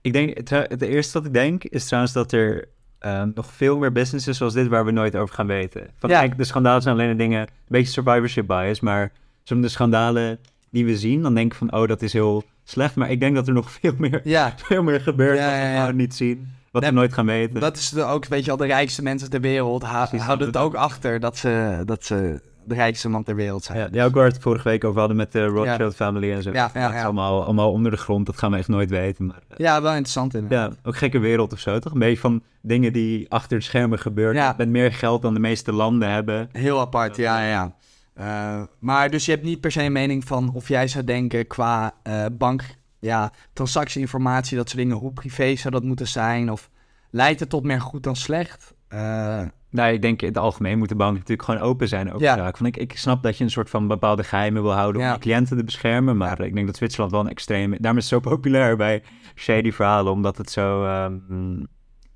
[0.01, 2.69] ik denk, het, eerste wat ik denk is trouwens dat er
[3.01, 5.91] uh, nog veel meer businesses zoals dit waar we nooit over gaan weten.
[5.99, 6.19] Van, ja.
[6.19, 10.39] kijk, de schandalen zijn alleen de dingen, een beetje survivorship bias, maar soms de schandalen
[10.71, 12.95] die we zien, dan denk ik van, oh, dat is heel slecht.
[12.95, 14.55] Maar ik denk dat er nog veel meer, ja.
[14.57, 16.55] veel meer gebeurt ja, wat we niet zien.
[16.71, 17.61] Wat we nooit gaan weten.
[17.61, 20.75] Dat is de, ook, weet je al, de rijkste mensen ter wereld houden het ook
[20.75, 23.79] achter dat ze, dat ze de rijkste man ter wereld zijn.
[23.79, 26.05] Ja, ja ook waar we het vorige week over hadden met de Rothschild ja.
[26.05, 26.53] family en zo.
[26.53, 27.05] Ja, ja, ja.
[27.05, 29.27] Allemaal, allemaal onder de grond, dat gaan we echt nooit weten.
[29.27, 30.47] Maar, uh, ja, wel interessant in.
[30.49, 31.93] Ja, ook gekke wereld of zo, toch?
[31.93, 34.35] Een beetje van dingen die achter de schermen gebeuren.
[34.35, 34.55] Ja.
[34.57, 36.49] Met meer geld dan de meeste landen hebben.
[36.53, 37.75] Heel apart, ja, ja.
[38.21, 41.47] Uh, maar dus je hebt niet per se een mening van of jij zou denken
[41.47, 42.65] qua uh, bank
[42.99, 44.97] ja, transactieinformatie, dat soort dingen.
[44.97, 46.51] Hoe privé zou dat moeten zijn?
[46.51, 46.71] Of
[47.11, 48.75] leidt het tot meer goed dan slecht?
[48.89, 49.43] Uh,
[49.73, 52.53] nou, ik denk in het algemeen moeten banken natuurlijk gewoon open zijn over ja.
[52.55, 55.19] Van, ik, ik snap dat je een soort van bepaalde geheimen wil houden om je
[55.19, 56.17] cliënten te beschermen.
[56.17, 57.71] Maar ik denk dat Zwitserland wel een extreem...
[57.71, 59.03] Daarom is het zo populair bij
[59.35, 61.67] shady verhalen, omdat het zo um,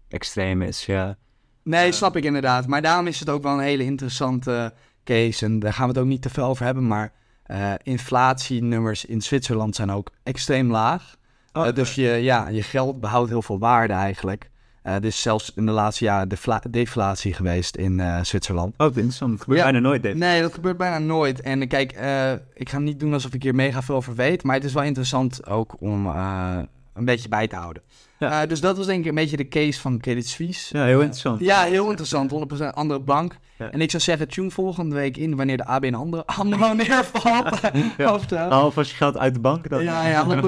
[0.09, 1.17] extreem is, ja.
[1.63, 2.67] Nee, snap ik inderdaad.
[2.67, 4.73] Maar daarom is het ook wel een hele interessante
[5.05, 5.45] case.
[5.45, 6.87] En daar gaan we het ook niet te veel over hebben.
[6.87, 7.13] Maar
[7.47, 11.17] uh, inflatienummers in Zwitserland zijn ook extreem laag.
[11.53, 14.51] Oh, uh, dus je, ja, je geld behoudt heel veel waarde eigenlijk.
[14.87, 16.29] Uh, er is zelfs in de laatste jaren
[16.71, 18.75] deflatie geweest in uh, Zwitserland.
[18.77, 19.31] Oh, interessant.
[19.31, 20.17] Dat gebeurt bijna nooit, Dave.
[20.17, 21.41] Nee, dat gebeurt bijna nooit.
[21.41, 24.55] En kijk, uh, ik ga niet doen alsof ik hier mega veel over weet, maar
[24.55, 27.83] het is wel interessant ook om een beetje bij te houden.
[28.19, 28.47] Ja.
[28.47, 30.77] dus dat was denk ik een beetje de case van Credit Suisse.
[30.77, 31.41] Ja, heel interessant.
[31.41, 32.33] ja, heel interessant.
[32.63, 33.37] 100% andere bank.
[33.59, 33.71] Ja.
[33.71, 37.61] En ik zou zeggen, tune volgende week in wanneer de ABN andere AMRO neervalt.
[38.29, 38.49] ja.
[38.49, 39.67] Alvast je geld uit de bank.
[39.81, 40.41] Ja, ja,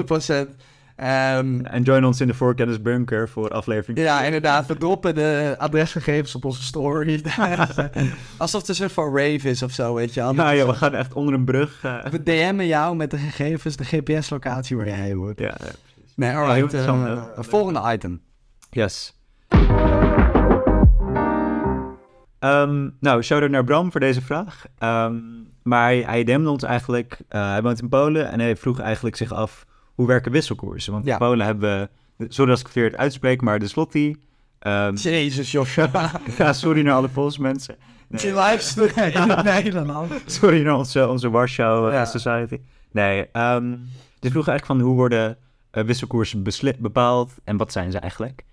[0.47, 0.49] 100%.
[1.01, 3.99] Um, en join ons in de voorkennisbunker voor aflevering.
[3.99, 4.65] Ja, inderdaad.
[4.65, 7.23] We droppen de adresgegevens op onze story.
[8.37, 10.21] Alsof het een soort van rave is of zo, weet je.
[10.21, 11.83] Nou ja, we gaan echt onder een brug.
[11.85, 12.05] Uh...
[12.05, 15.39] We DM'en jou met de gegevens, de GPS-locatie waar jij wordt.
[15.39, 16.13] Ja, ja precies.
[16.15, 16.71] Nee, alright.
[16.71, 18.21] Ja, uh, volgende item.
[18.69, 19.17] Yes.
[22.39, 24.65] Um, nou, shout-out naar Bram voor deze vraag.
[24.79, 27.17] Um, maar hij, demde ons eigenlijk...
[27.29, 29.67] Hij woont in Polen en hij vroeg eigenlijk zich af
[29.99, 30.93] hoe werken wisselkoersen?
[30.93, 34.15] Want in Polen hebben we, sorry als ik verkeerd uitspreek, maar de Slotty.
[34.61, 36.11] Um, Jezus, Joshua.
[36.37, 37.75] ja, sorry naar alle Poolse mensen.
[38.07, 38.35] Nee.
[38.35, 40.11] Livestream in Nederland.
[40.25, 42.59] Sorry naar onze, onze Warschau eh, Society.
[42.91, 45.37] Nee, um, dit vroeg eigenlijk van hoe worden
[45.71, 46.43] uh, wisselkoersen
[46.79, 48.43] bepaald en wat zijn ze eigenlijk?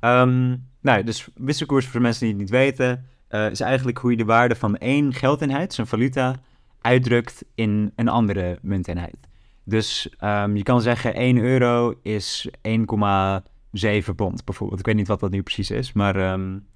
[0.00, 4.10] Um, nou, dus wisselkoers voor de mensen die het niet weten, uh, is eigenlijk hoe
[4.10, 6.34] je de waarde van één geldeenheid, zo'n valuta,
[6.80, 9.30] uitdrukt in een andere munteenheid.
[9.64, 14.80] Dus um, je kan zeggen 1 euro is 1,7 pond bijvoorbeeld.
[14.80, 16.66] Ik weet niet wat dat nu precies is, maar um,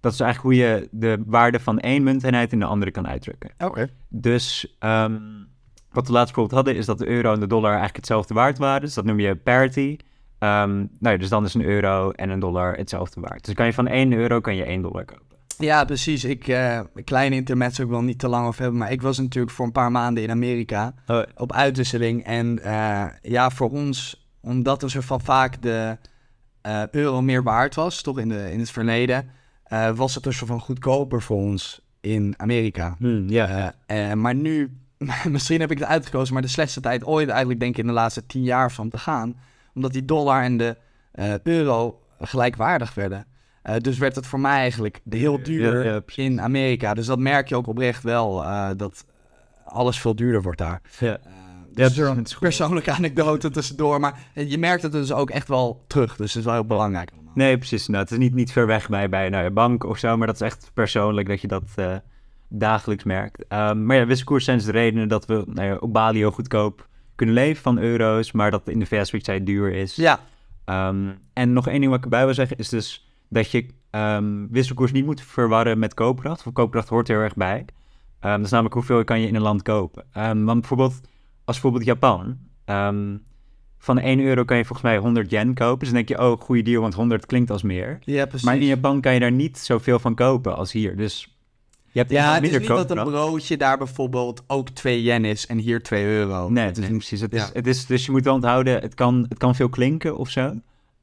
[0.00, 3.50] dat is eigenlijk hoe je de waarde van één munteenheid in de andere kan uitdrukken.
[3.58, 3.88] Oké.
[4.08, 5.48] Dus um,
[5.92, 8.58] wat we laatst bijvoorbeeld hadden, is dat de euro en de dollar eigenlijk hetzelfde waard
[8.58, 8.80] waren.
[8.80, 9.96] Dus dat noem je parity.
[10.38, 13.44] Nou ja, dus dan is een euro en een dollar hetzelfde waard.
[13.44, 15.35] Dus kan je van 1 euro kan je 1 dollar kopen.
[15.58, 16.24] Ja, precies.
[16.24, 19.54] Ik, uh, kleine intermezzo, ik wil niet te lang over hebben, maar ik was natuurlijk
[19.54, 21.22] voor een paar maanden in Amerika oh.
[21.36, 22.24] op uitwisseling.
[22.24, 25.96] En uh, ja, voor ons, omdat er zo van vaak de
[26.66, 29.30] uh, euro meer waard was, toch in, de, in het verleden,
[29.94, 32.96] was het dus van goedkoper voor ons in Amerika.
[32.98, 33.74] Hmm, ja.
[34.14, 34.78] maar nu,
[35.28, 37.92] misschien heb ik het uitgekozen, maar de slechtste tijd ooit eigenlijk denk ik in de
[37.92, 39.36] laatste tien jaar van te gaan.
[39.74, 40.76] Omdat die dollar en de
[41.42, 43.26] euro gelijkwaardig werden.
[43.68, 46.94] Uh, dus werd het voor mij eigenlijk heel duur in Amerika.
[46.94, 49.06] Dus dat merk je ook oprecht wel, uh, dat
[49.64, 50.80] alles veel duurder wordt daar.
[50.98, 51.18] Ja.
[51.26, 51.32] Uh,
[51.72, 54.00] dus een persoonlijke anekdote tussendoor.
[54.00, 56.16] Maar je merkt het dus ook echt wel terug.
[56.16, 57.10] Dus dat is wel heel belangrijk.
[57.34, 57.86] Nee, precies.
[57.86, 60.16] Nou, het is niet, niet ver weg bij, bij nou, een bank of zo.
[60.16, 61.62] Maar dat is echt persoonlijk dat je dat
[62.48, 63.44] dagelijks merkt.
[63.48, 66.30] Um, maar ja, wisselkoers zijn dus de redenen dat we nou ja, op Bali heel
[66.30, 68.32] goedkoop kunnen leven van euro's.
[68.32, 69.10] Maar dat in de VS
[69.44, 69.96] duur is.
[69.96, 70.20] Ja.
[70.88, 74.48] Um, en nog één ding wat ik erbij wil zeggen is dus dat je um,
[74.50, 76.42] wisselkoers niet moet verwarren met koopkracht.
[76.42, 77.58] Voor koopkracht hoort er heel erg bij.
[77.58, 77.66] Um,
[78.20, 80.04] dat is namelijk hoeveel kan je in een land kopen.
[80.16, 81.00] Um, want bijvoorbeeld,
[81.44, 82.38] als bijvoorbeeld Japan,
[83.78, 85.78] van 1 euro kan je volgens mij 100 yen kopen.
[85.78, 87.98] Dus dan denk je, oh, goede deal, want 100 klinkt als meer.
[88.00, 88.46] Ja, precies.
[88.46, 90.96] Maar in Japan kan je daar niet zoveel van kopen als hier.
[90.96, 91.36] Dus
[91.92, 95.46] je hebt ja, het is niet dat een broodje daar bijvoorbeeld ook 2 yen is
[95.46, 96.48] en hier 2 euro.
[96.48, 97.20] Nee, het is precies.
[97.20, 100.16] Het is, het is, dus je moet wel onthouden, het kan, het kan veel klinken
[100.16, 100.54] of zo.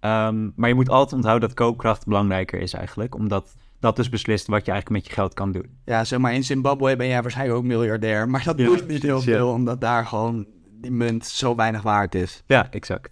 [0.05, 3.15] Um, maar je moet altijd onthouden dat koopkracht belangrijker is eigenlijk.
[3.15, 5.77] Omdat dat dus beslist wat je eigenlijk met je geld kan doen.
[5.85, 8.29] Ja, zeg maar in Zimbabwe ben jij waarschijnlijk ook miljardair.
[8.29, 10.45] Maar dat doet niet heel veel, omdat daar gewoon
[10.81, 12.43] die munt zo weinig waard is.
[12.45, 13.11] Ja, exact.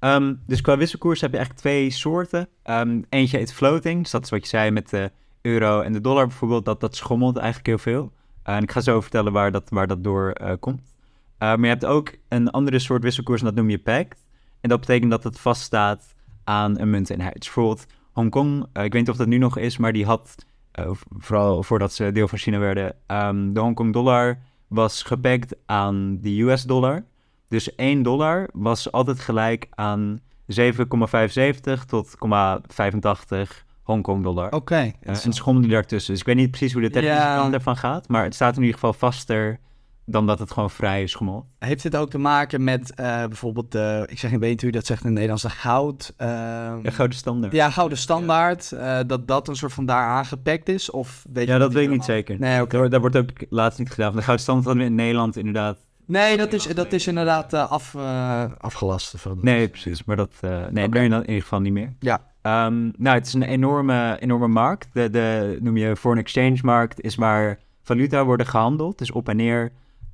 [0.00, 2.48] Um, dus qua wisselkoers heb je eigenlijk twee soorten.
[2.64, 5.10] Um, eentje is floating, dus dat is wat je zei met de
[5.42, 6.64] euro en de dollar bijvoorbeeld.
[6.64, 8.12] Dat, dat schommelt eigenlijk heel veel.
[8.48, 10.80] Uh, en ik ga zo vertellen waar dat, waar dat door uh, komt.
[10.82, 10.94] Uh,
[11.38, 14.24] maar je hebt ook een andere soort wisselkoers en dat noem je pact.
[14.60, 17.34] En dat betekent dat het vaststaat aan een munteenheid.
[17.34, 20.34] Dus bijvoorbeeld Hongkong, uh, ik weet niet of dat nu nog is, maar die had,
[20.80, 26.18] uh, vooral voordat ze deel van China werden, um, de Hongkong dollar was gepakt aan
[26.20, 27.04] de US dollar.
[27.48, 34.46] Dus 1 dollar was altijd gelijk aan 7,75 tot 0,85 Hongkong dollar.
[34.46, 34.56] Oké.
[34.56, 34.94] Okay.
[35.02, 36.12] Uh, en daartussen.
[36.12, 37.36] Dus ik weet niet precies hoe de technische ja.
[37.36, 39.60] kant ervan gaat, maar het staat in ieder geval vaster
[40.04, 41.44] dan dat het gewoon vrij is gemold.
[41.58, 44.76] Heeft dit ook te maken met uh, bijvoorbeeld, de, ik zeg niet weet hoe je
[44.76, 46.14] dat zegt in het Nederlands, de goud?
[46.18, 46.26] Uh,
[46.82, 47.52] ja, gouden standaard.
[47.52, 48.68] Ja, gouden standaard.
[48.70, 49.00] Ja.
[49.00, 50.90] Uh, dat dat een soort van daar aangepakt is?
[50.90, 52.38] Of weet ja, dat weet ik niet zeker.
[52.38, 52.80] Nee, okay.
[52.80, 54.12] daar, daar, wordt ook laatst niet gedaan.
[54.12, 57.70] De gouden standaard hadden we in Nederland inderdaad Nee, dat is, dat is inderdaad uh,
[57.70, 57.96] af,
[58.58, 59.14] afgelast.
[59.40, 60.04] Nee, precies.
[60.04, 60.88] Maar dat, nee, okay.
[60.88, 61.92] ben je dan in ieder geval niet meer.
[61.98, 62.20] Ja.
[62.66, 64.88] Um, nou, het is een enorme, enorme markt.
[64.92, 68.98] De, de, noem je foreign exchange markt, is waar valuta worden gehandeld.
[68.98, 69.72] Dus op en neer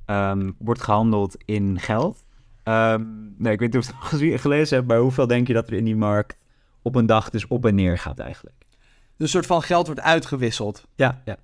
[0.09, 2.23] um, wordt gehandeld in geld.
[2.63, 5.67] Um, nee, ik weet niet of je het gelezen hebt, maar hoeveel denk je dat
[5.67, 6.37] er in die markt
[6.81, 8.57] op een dag dus op en neer gaat eigenlijk?
[8.59, 8.69] Dus
[9.17, 10.87] een soort van geld wordt uitgewisseld.
[10.95, 11.37] Ja, ja.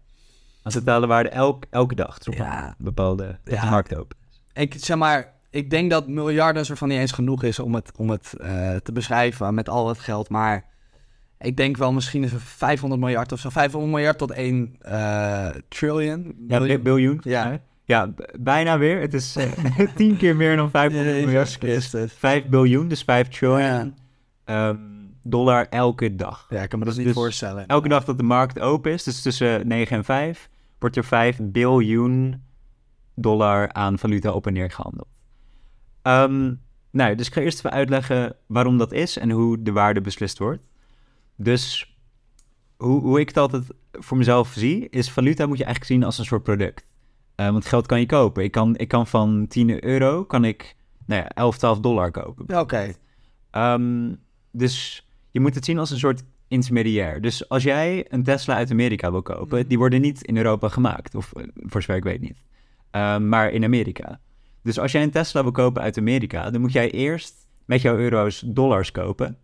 [0.63, 2.17] Als waarde elk, elke dag.
[2.27, 2.67] Op ja.
[2.67, 3.69] een bepaalde ja.
[3.69, 4.17] markt open.
[4.53, 7.91] Ik zeg maar, ik denk dat miljarden soort van niet eens genoeg is om het,
[7.97, 10.29] om het uh, te beschrijven met al het geld.
[10.29, 10.65] Maar
[11.39, 13.49] ik denk wel misschien is 500 miljard of zo.
[13.49, 16.35] 500 miljard tot 1 uh, trillion.
[16.47, 17.19] Ja, biljoen.
[17.23, 17.59] Ja.
[17.85, 18.99] Ja, bijna weer.
[19.01, 21.57] Het is uh, tien keer meer dan 500 miljard.
[22.11, 23.93] 5 biljoen, dus 5 trillion
[24.45, 24.67] ja.
[24.69, 26.47] um, dollar elke dag.
[26.49, 27.67] Ja, ik kan me dat dus, niet voorstellen.
[27.67, 31.39] Elke dag dat de markt open is, dus tussen 9 en 5, wordt er 5
[31.41, 32.43] biljoen
[33.15, 35.07] dollar aan valuta op en neer gehandeld.
[36.03, 40.01] Um, nou, dus ik ga eerst even uitleggen waarom dat is en hoe de waarde
[40.01, 40.61] beslist wordt.
[41.35, 41.95] Dus
[42.77, 46.17] hoe, hoe ik het altijd voor mezelf zie, is valuta moet je eigenlijk zien als
[46.17, 46.87] een soort product.
[47.35, 48.43] Uh, want geld kan je kopen.
[48.43, 52.43] Ik kan, ik kan van 10 euro kan ik nou ja, 11, 12 dollar kopen.
[52.43, 52.59] Oké.
[52.59, 52.95] Okay.
[53.73, 54.17] Um,
[54.51, 57.21] dus je moet het zien als een soort intermediair.
[57.21, 59.67] Dus als jij een Tesla uit Amerika wil kopen, mm.
[59.67, 61.15] die worden niet in Europa gemaakt.
[61.15, 62.43] Of eh, voor zover ik weet niet.
[62.91, 64.19] Um, maar in Amerika.
[64.63, 67.97] Dus als jij een Tesla wil kopen uit Amerika, dan moet jij eerst met jouw
[67.97, 69.37] euro's dollars kopen.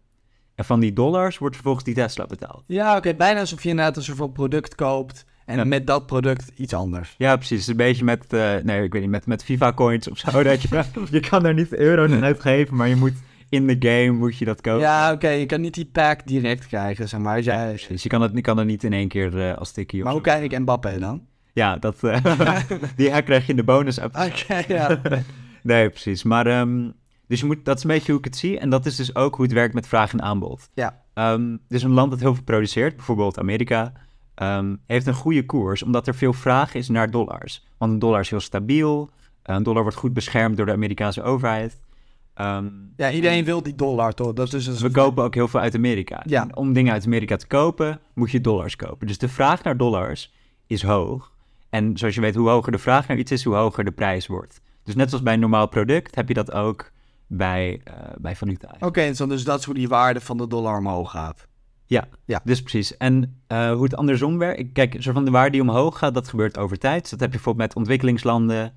[0.56, 2.64] En van die dollars wordt vervolgens die Tesla betaald.
[2.68, 3.14] Ja, oké.
[3.14, 5.26] Bijna alsof je inderdaad een soort van product koopt.
[5.46, 7.16] En met dat product iets anders.
[7.18, 7.68] Ja, precies.
[7.68, 10.44] Een beetje met, uh, nee, ik weet niet, met, met FIFA coins of zo.
[10.44, 13.14] dat je, je kan daar niet euro aan uitgeven, maar je moet
[13.50, 14.80] in de game moet je dat kopen.
[14.80, 15.30] Ja, oké.
[15.30, 17.44] Je kan niet die pack direct krijgen, zeg maar.
[17.44, 18.04] Ja, precies.
[18.04, 20.22] Je kan, het, je kan er niet in één keer uh, als tikkie Maar hoe
[20.22, 21.22] krijg ik Mbappé dan?
[21.54, 22.26] Ja, dat, uh,
[22.96, 25.02] die krijg je in de bonus Oké, okay, ja.
[25.64, 26.24] nee, precies.
[26.24, 26.94] Maar um,
[27.28, 28.60] dus je moet, dat is een beetje hoe ik het zie.
[28.60, 30.70] En dat is dus ook hoe het werkt met vraag en aanbod.
[30.74, 31.04] Ja.
[31.14, 33.94] Um, dus een land dat heel veel produceert, bijvoorbeeld Amerika,
[34.36, 37.68] um, heeft een goede koers, omdat er veel vraag is naar dollars.
[37.78, 39.10] Want een dollar is heel stabiel,
[39.44, 41.80] een dollar wordt goed beschermd door de Amerikaanse overheid.
[42.36, 44.34] Um, ja, iedereen wil die dollar toch?
[44.34, 46.24] Dat is dus We kopen ook heel veel uit Amerika.
[46.26, 46.48] Ja.
[46.54, 49.08] om dingen uit Amerika te kopen, moet je dollars kopen.
[49.08, 50.34] Dus de vraag naar dollars
[50.68, 51.32] is hoog.
[51.70, 54.28] En zoals je weet, hoe hoger de vraag naar iets is, hoe hoger de prijs
[54.28, 54.62] wordt.
[54.84, 56.92] Dus net zoals bij een normaal product heb je dat ook
[57.28, 58.72] bij, uh, bij valuta.
[58.76, 61.48] Oké, okay, dus dat is hoe die waarde van de dollar omhoog gaat.
[61.92, 62.42] Ja, ja.
[62.44, 62.98] dus precies.
[62.98, 66.28] En uh, hoe het andersom werkt, kijk, zo van de waarde die omhoog gaat, dat
[66.28, 67.02] gebeurt over tijd.
[67.02, 68.74] Dus dat heb je bijvoorbeeld met ontwikkelingslanden.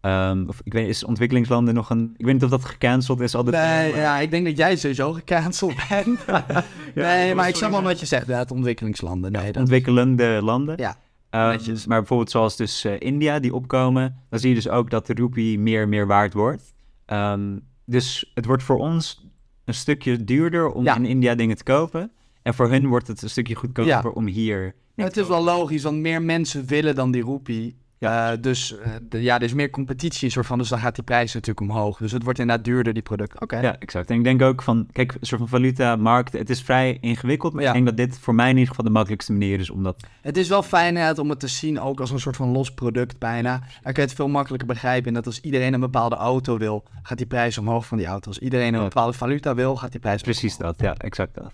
[0.00, 2.14] Um, of ik weet, is ontwikkelingslanden nog een.
[2.16, 3.34] Ik weet niet of dat gecanceld is.
[3.34, 6.20] Altijd, nee, ja, ik denk dat jij sowieso gecanceld bent.
[6.26, 9.32] ja, nee, maar ik snap wel wat je zegt, ja, het ontwikkelingslanden.
[9.32, 9.62] Nee, dat...
[9.62, 10.76] Ontwikkelende landen.
[10.76, 10.96] Ja.
[11.30, 15.06] Um, maar bijvoorbeeld zoals dus uh, India, die opkomen, dan zie je dus ook dat
[15.06, 16.74] de roepie meer en meer waard wordt.
[17.06, 19.26] Um, dus het wordt voor ons
[19.64, 22.12] een stukje duurder om in India dingen te kopen.
[22.48, 24.74] En voor hun wordt het een stukje goedkoper om hier.
[24.94, 27.76] Het is wel logisch, want meer mensen willen dan die roepie.
[27.98, 28.32] Ja.
[28.32, 31.04] Uh, dus uh, de, ja, er is meer competitie soort van, dus dan gaat die
[31.04, 31.98] prijs natuurlijk omhoog.
[31.98, 33.40] Dus het wordt inderdaad duurder, die producten.
[33.40, 33.60] Oké.
[33.60, 34.10] Ja, exact.
[34.10, 37.62] En ik denk ook van, kijk, een soort van valuta-markt, het is vrij ingewikkeld, maar
[37.62, 37.68] ja.
[37.68, 40.06] ik denk dat dit voor mij in ieder geval de makkelijkste manier is om dat...
[40.20, 42.74] Het is wel fijn hè, om het te zien, ook als een soort van los
[42.74, 43.58] product bijna.
[43.58, 45.08] Dan kan je het veel makkelijker begrijpen.
[45.08, 48.28] En dat als iedereen een bepaalde auto wil, gaat die prijs omhoog van die auto.
[48.28, 51.52] Als iedereen een bepaalde valuta wil, gaat die prijs Precies dat, ja, exact dat.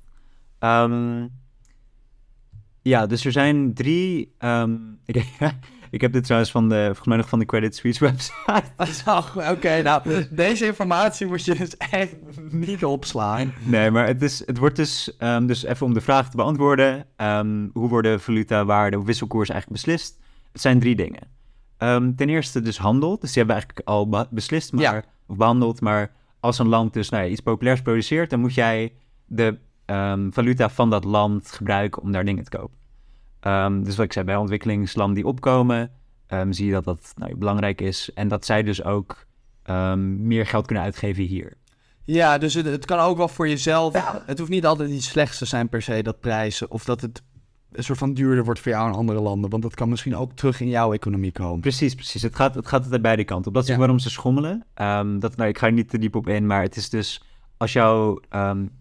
[0.65, 1.31] Um,
[2.83, 4.35] ja, dus er zijn drie...
[4.45, 4.99] Um,
[5.95, 8.65] Ik heb dit trouwens van de, volgens mij nog van de Credit Suisse website.
[9.53, 12.17] Oké, nou, deze informatie moet je dus echt
[12.51, 13.53] niet opslaan.
[13.65, 17.07] Nee, maar het, is, het wordt dus, um, dus even om de vraag te beantwoorden.
[17.73, 20.19] Hoe worden valuta, waarde wisselkoers eigenlijk beslist?
[20.53, 21.29] Het zijn drie dingen.
[22.17, 23.19] Ten eerste dus handel.
[23.19, 25.03] Dus die hebben we eigenlijk al beslist, maar, ja.
[25.27, 25.81] of behandeld.
[25.81, 28.93] Maar als een land dus nou ja, iets populairs produceert, dan moet jij
[29.27, 29.59] de
[30.31, 32.83] valuta van dat land gebruiken om daar dingen te kopen.
[33.47, 35.91] Um, dus wat ik zei, bij ontwikkelingslanden die opkomen,
[36.29, 38.11] um, zie je dat dat nou, belangrijk is.
[38.15, 39.27] En dat zij dus ook
[39.71, 41.53] um, meer geld kunnen uitgeven hier.
[42.05, 44.23] Ja, dus het, het, kan ook wel voor jezelf.
[44.27, 46.71] Het hoeft niet altijd iets slechts te zijn per se, dat prijzen.
[46.71, 47.23] Of dat het
[47.73, 49.51] een soort van duurder wordt voor jou in andere landen.
[49.51, 51.61] Want dat kan misschien ook terug in jouw economie komen.
[51.61, 52.23] Precies, precies.
[52.23, 53.55] Het gaat, het gaat altijd beide kanten op.
[53.55, 53.77] Dat is ja.
[53.77, 54.67] waarom ze schommelen.
[55.19, 57.23] dat, nou, ik ga er niet te diep op in, maar het is dus...
[57.57, 58.21] Als jouw,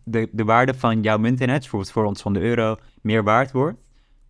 [0.03, 3.83] de, de waarde van jouw munteenheid, bijvoorbeeld voor ons van de euro, meer waard wordt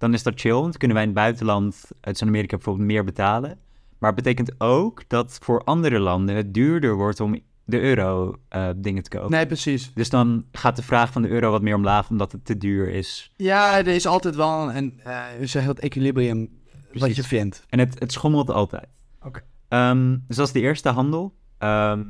[0.03, 0.51] dan is dat chill.
[0.51, 3.57] Want kunnen wij in het buitenland, uit Zuid-Amerika bijvoorbeeld, meer betalen.
[3.97, 8.69] Maar het betekent ook dat voor andere landen het duurder wordt om de euro uh,
[8.75, 9.31] dingen te kopen.
[9.31, 9.93] Nee, precies.
[9.93, 12.89] Dus dan gaat de vraag van de euro wat meer omlaag omdat het te duur
[12.89, 13.31] is.
[13.35, 16.49] Ja, er is altijd wel een, uh, zeg het equilibrium
[16.89, 17.01] precies.
[17.01, 17.65] wat je vindt.
[17.69, 18.87] En het, het schommelt altijd.
[19.21, 19.41] Oké.
[19.67, 21.33] Ehm, dus dat is de eerste handel.
[21.57, 22.01] Ehm,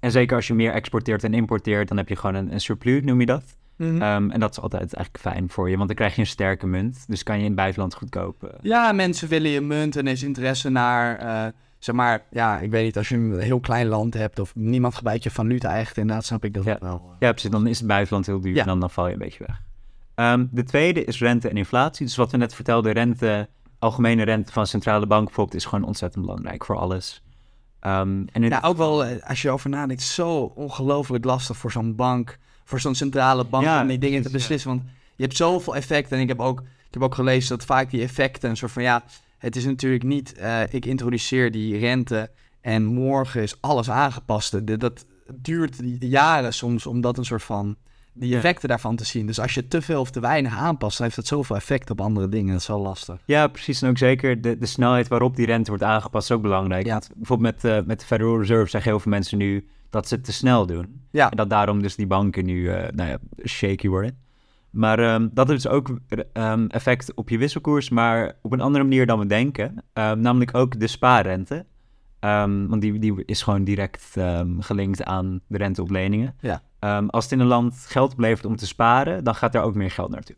[0.00, 3.02] en zeker als je meer exporteert en importeert, dan heb je gewoon een, een surplus,
[3.02, 3.56] noem je dat.
[3.76, 4.02] Mhm.
[4.02, 6.66] Ehm, en dat is altijd eigenlijk fijn voor je, want dan krijg je een sterke
[6.66, 7.04] munt.
[7.08, 8.58] Dus kan je in het buitenland goedkoop.
[8.62, 12.84] Ja, mensen willen je munt en is interesse naar, uh, zeg maar, ja, ik weet
[12.84, 16.24] niet, als je een heel klein land hebt of niemand gebruikt je valuta echt, inderdaad
[16.24, 16.76] snap ik dat ja.
[16.80, 17.02] wel.
[17.18, 19.44] Ja, precies, dan is het buitenland heel duur en dan, dan val je een beetje
[19.46, 19.62] weg.
[20.14, 22.06] Ehm, de tweede is rente en inflatie.
[22.06, 26.24] Dus wat we net vertelden, rente, algemene rente van centrale bank bijvoorbeeld, is gewoon ontzettend
[26.24, 27.22] belangrijk voor alles.
[27.86, 32.38] Um, en Ja, ook wel, als je over nadenkt, zo ongelooflijk lastig voor zo'n bank
[32.68, 34.70] voor zo'n centrale bank om die dingen te beslissen.
[34.70, 34.82] Want
[35.16, 36.16] je hebt zoveel effecten.
[36.16, 38.82] En ik heb ook, ik heb ook gelezen dat vaak die effecten een soort van
[38.82, 39.04] ja,
[39.38, 44.66] het is natuurlijk niet, uh, ik introduceer die rente en morgen is alles aangepast.
[44.66, 47.76] Dat, dat duurt jaren soms om dat een soort van
[48.18, 49.26] die effecten daarvan te zien.
[49.26, 52.00] Dus als je te veel of te weinig aanpast, dan heeft dat zoveel effect op
[52.00, 52.52] andere dingen.
[52.52, 53.20] Dat is wel lastig.
[53.24, 53.82] Ja, precies.
[53.82, 56.86] En ook zeker de, de snelheid waarop die rente wordt aangepast is ook belangrijk.
[56.86, 57.02] Ja.
[57.16, 60.24] bijvoorbeeld met, uh, met de Federal Reserve zeggen heel veel mensen nu dat ze het
[60.24, 61.00] te snel doen.
[61.10, 61.30] Ja.
[61.30, 64.18] En dat daarom dus die banken nu uh, nou ja, shaky worden.
[64.70, 65.98] Maar um, dat heeft dus ook
[66.32, 69.84] um, effect op je wisselkoers, maar op een andere manier dan we denken.
[69.94, 71.66] Um, namelijk ook de spaarrente.
[72.20, 74.16] want die, die is gewoon direct
[74.58, 76.34] gelinkt aan de rente op leningen.
[76.40, 76.62] Ja.
[77.06, 79.90] Als het in een land geld oplevert om te sparen, dan gaat daar ook meer
[79.90, 80.36] geld naartoe.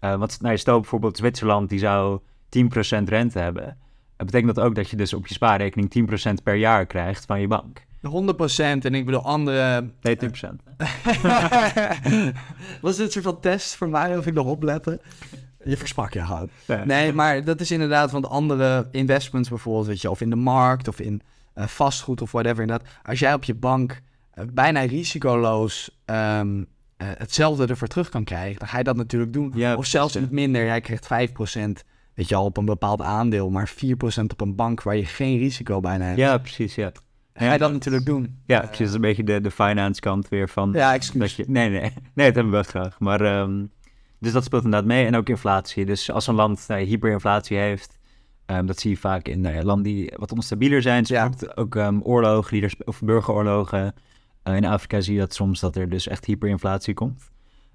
[0.00, 3.76] Uh, want nou, stel bijvoorbeeld Zwitserland, die zou 10% rente hebben.
[4.16, 7.40] Dat betekent dat ook dat je dus op je spaarrekening 10% per jaar krijgt van
[7.40, 7.86] je bank.
[8.06, 8.10] 100%
[8.58, 9.82] en ik bedoel andere...
[9.82, 9.90] 20%.
[12.80, 15.00] Was dit een soort van test voor mij of ik nog opletten?
[15.64, 16.52] Je verspak je houdt.
[16.84, 20.88] Nee, maar dat is inderdaad, want andere investments bijvoorbeeld, weet je, of in de markt
[20.88, 21.22] of in
[21.54, 22.60] uh, vastgoed of whatever.
[22.60, 24.00] Inderdaad, als jij op je bank
[24.52, 26.66] bijna risicoloos um, uh,
[26.98, 29.52] hetzelfde ervoor terug kan krijgen, dan ga je dat natuurlijk doen.
[29.54, 30.64] Ja, of zelfs niet minder.
[30.64, 31.86] Jij krijgt 5%.
[32.14, 35.38] Weet je al, op een bepaald aandeel, maar 4% op een bank waar je geen
[35.38, 36.18] risico bijna hebt.
[36.18, 36.92] Ja, precies, ja.
[37.34, 38.40] Ga je dat natuurlijk doen.
[38.46, 38.86] Ja, precies.
[38.86, 40.72] Is een beetje de, de finance kant weer van...
[40.72, 41.36] Ja, excuus.
[41.36, 41.80] Je, nee, nee.
[42.14, 42.98] Nee, dat hebben we wel graag.
[43.00, 43.70] Maar, um,
[44.18, 45.06] dus dat speelt inderdaad mee.
[45.06, 45.84] En ook inflatie.
[45.84, 47.98] Dus als een land nou, hyperinflatie heeft...
[48.46, 51.00] Um, dat zie je vaak in nou landen die wat onstabieler zijn.
[51.00, 51.30] Dus ja.
[51.54, 53.94] ook um, oorlogen, die er, of burgeroorlogen.
[54.48, 57.30] Uh, in Afrika zie je dat soms dat er dus echt hyperinflatie komt.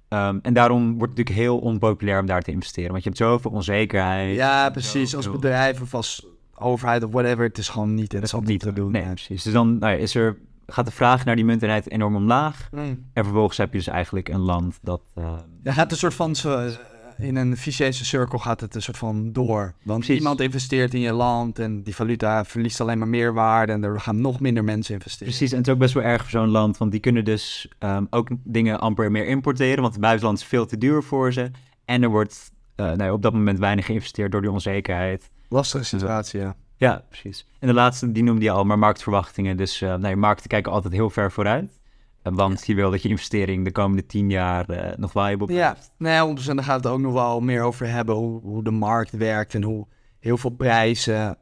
[0.10, 2.92] Um, en daarom wordt het natuurlijk heel onpopulair om daar te investeren.
[2.92, 4.36] Want je hebt zoveel onzekerheid.
[4.36, 5.16] Ja, precies.
[5.16, 7.46] Als bedrijf of als overheid of whatever.
[7.46, 8.92] Het is gewoon niet interessant niet te doen.
[8.92, 9.44] Nee, precies.
[9.44, 12.70] Dus dan nou ja, is er, gaat de vraag naar die munteenheid enorm omlaag.
[12.72, 13.06] Mm.
[13.14, 15.02] En vervolgens heb je dus eigenlijk een land dat...
[15.16, 15.34] Uh,
[15.64, 16.36] ja, gaat een soort van...
[16.36, 16.70] Zo,
[17.18, 19.74] in een vicieuze cirkel gaat het een soort van door.
[19.84, 23.84] Want iemand investeert in je land en die valuta verliest alleen maar meer waarde en
[23.84, 25.28] er gaan nog minder mensen investeren.
[25.28, 27.68] Precies, en het is ook best wel erg voor zo'n land, want die kunnen dus
[27.80, 31.52] um, ook dingen amper meer importeren, want het buitenland is veel te duur voor ze.
[31.86, 35.30] En er wordt uh, nou ja, op dat moment weinig geïnvesteerd door die onzekerheid.
[35.50, 36.56] Lastige situatie, ja.
[36.78, 37.46] Ja, precies.
[37.60, 39.58] En de laatste, die noemde je al, maar marktverwachtingen.
[39.58, 41.82] Dus uh, nee, markten kijken altijd heel ver vooruit.
[42.24, 45.92] Want je wil dat je investering de komende tien jaar uh, nog viable blijft.
[45.98, 46.46] Ja, nee, 100%.
[46.46, 48.16] Daar gaat het ook nog wel meer over hebben.
[48.16, 49.88] Hoe, hoe de markt werkt en hoe
[50.20, 51.38] heel veel prijzen,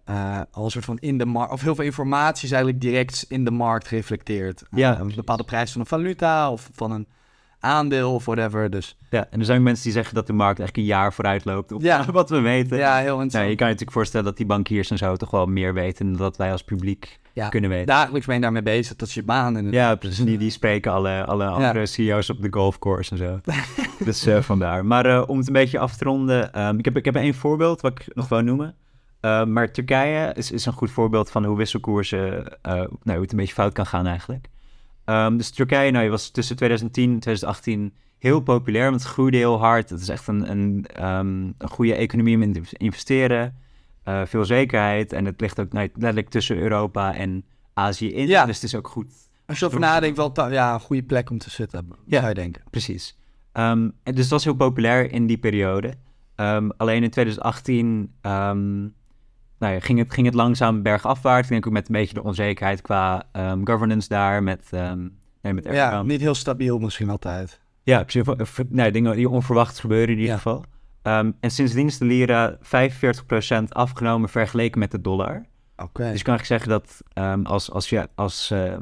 [0.51, 3.45] al een soort van in de markt, of heel veel informatie is eigenlijk direct in
[3.45, 4.63] de markt gereflecteerd.
[4.71, 4.99] Ja.
[4.99, 7.07] een bepaalde prijs van een valuta of van een
[7.61, 8.69] aandeel of whatever.
[8.69, 8.97] Dus.
[9.09, 11.71] Ja, en er zijn mensen die zeggen dat de markt eigenlijk een jaar vooruit loopt
[11.71, 12.05] op ja.
[12.11, 12.77] wat we weten.
[12.77, 13.33] Ja, heel interessant.
[13.33, 16.05] Nou, je kan je natuurlijk voorstellen dat die bankiers en zo toch wel meer weten
[16.05, 17.85] dan dat wij als publiek ja, kunnen weten.
[17.85, 19.57] Dagelijks ben je daarmee bezig, dat is je baan.
[19.57, 20.25] En ja, precies.
[20.25, 23.39] Die, die spreken alle, alle andere CEO's op de golfcourse en zo.
[24.05, 24.85] dus uh, vandaar.
[24.85, 27.33] Maar uh, om het een beetje af te ronden, um, ik, heb, ik heb één
[27.33, 28.75] voorbeeld wat ik nog wil noemen.
[29.21, 33.37] Uh, maar Turkije is, is een goed voorbeeld van hoe wisselkoersen, nou, hoe het een
[33.37, 34.47] beetje fout kan gaan eigenlijk.
[35.05, 39.59] Um, dus Turkije nou, was tussen 2010 en 2018 heel populair, want het groeide heel
[39.59, 39.89] hard.
[39.89, 43.55] Het is echt een, een, um, een goede economie om in te investeren.
[44.05, 48.27] Uh, veel zekerheid en het ligt ook nou, letterlijk tussen Europa en Azië in.
[48.27, 48.45] Ja.
[48.45, 49.09] Dus het is ook goed.
[49.45, 52.33] Als je erover nadenkt, wel ja, een goede plek om te zitten, ja, zou je
[52.33, 52.63] denken.
[52.69, 53.17] Precies.
[53.53, 55.93] Um, en dus dat was heel populair in die periode.
[56.77, 58.13] alleen in 2018
[59.61, 61.43] nou ja, ging, het, ging het langzaam bergafwaarts.
[61.43, 64.43] Ik denk ook met een beetje de onzekerheid qua um, governance daar.
[64.43, 67.59] Met, um, nee, met ja, niet heel stabiel misschien altijd.
[67.83, 68.25] Ja, precies.
[68.69, 70.63] Nee, dingen die onverwacht gebeuren in ieder geval.
[71.03, 72.57] Um, en sindsdien is de lira 45%
[73.69, 75.45] afgenomen vergeleken met de dollar.
[75.77, 76.11] Oké.
[76.11, 77.03] Dus kan eigenlijk zeggen dat
[77.47, 78.73] als, als je als, uh,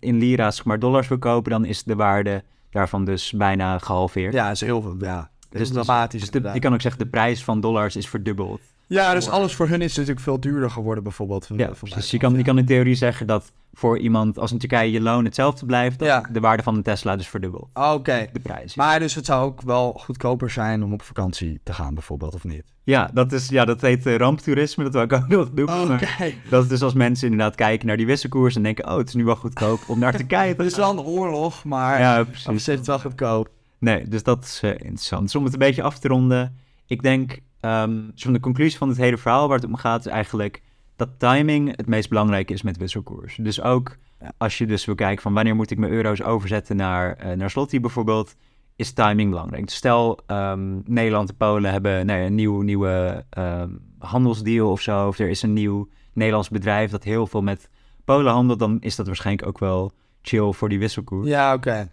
[0.00, 4.32] in lira's maar dollars wil kopen, dan is de waarde daarvan dus bijna gehalveerd.
[4.32, 4.94] Ja, is heel veel.
[4.98, 6.30] Ja, dus, dramatisch.
[6.30, 8.60] Dus je kan ook zeggen, de prijs van dollars is verdubbeld.
[8.92, 11.48] Ja, dus alles voor hun is natuurlijk veel duurder geworden bijvoorbeeld.
[11.56, 14.90] Ja, dus je kan, je kan in theorie zeggen dat voor iemand als in Turkije
[14.90, 16.28] je loon hetzelfde blijft, dat ja.
[16.32, 17.70] de waarde van een Tesla dus verdubbelt.
[17.74, 18.26] Oké.
[18.32, 18.74] De prijs.
[18.74, 22.44] Maar dus het zou ook wel goedkoper zijn om op vakantie te gaan bijvoorbeeld, of
[22.44, 22.62] niet?
[22.84, 25.92] Ja, dat, is, ja, dat heet uh, ramptoerisme, dat wil ik ook nog doen.
[25.92, 26.32] Oké.
[26.50, 29.14] Dat is dus als mensen inderdaad kijken naar die wisselkoers en denken, oh, het is
[29.14, 30.64] nu wel goedkoop om naar Turkije te gaan.
[30.64, 32.66] Het is wel een oorlog, maar ja, precies.
[32.66, 33.48] het wel goedkoop.
[33.78, 35.22] Nee, dus dat is uh, interessant.
[35.22, 38.88] Dus om het een beetje af te ronden, ik denk, um, van de conclusie van
[38.88, 40.62] het hele verhaal waar het om gaat, is eigenlijk
[40.96, 43.36] dat timing het meest belangrijke is met wisselkoers.
[43.36, 43.96] Dus ook
[44.36, 47.50] als je dus wil kijken van wanneer moet ik mijn euro's overzetten naar, uh, naar
[47.50, 48.34] Slotty bijvoorbeeld,
[48.76, 49.64] is timing belangrijk.
[49.64, 54.80] Dus stel um, Nederland en Polen hebben nou ja, een nieuw, nieuwe um, handelsdeal of
[54.80, 57.68] zo, of er is een nieuw Nederlands bedrijf dat heel veel met
[58.04, 59.92] Polen handelt, dan is dat waarschijnlijk ook wel
[60.22, 61.28] chill voor die wisselkoers.
[61.28, 61.88] Ja, oké.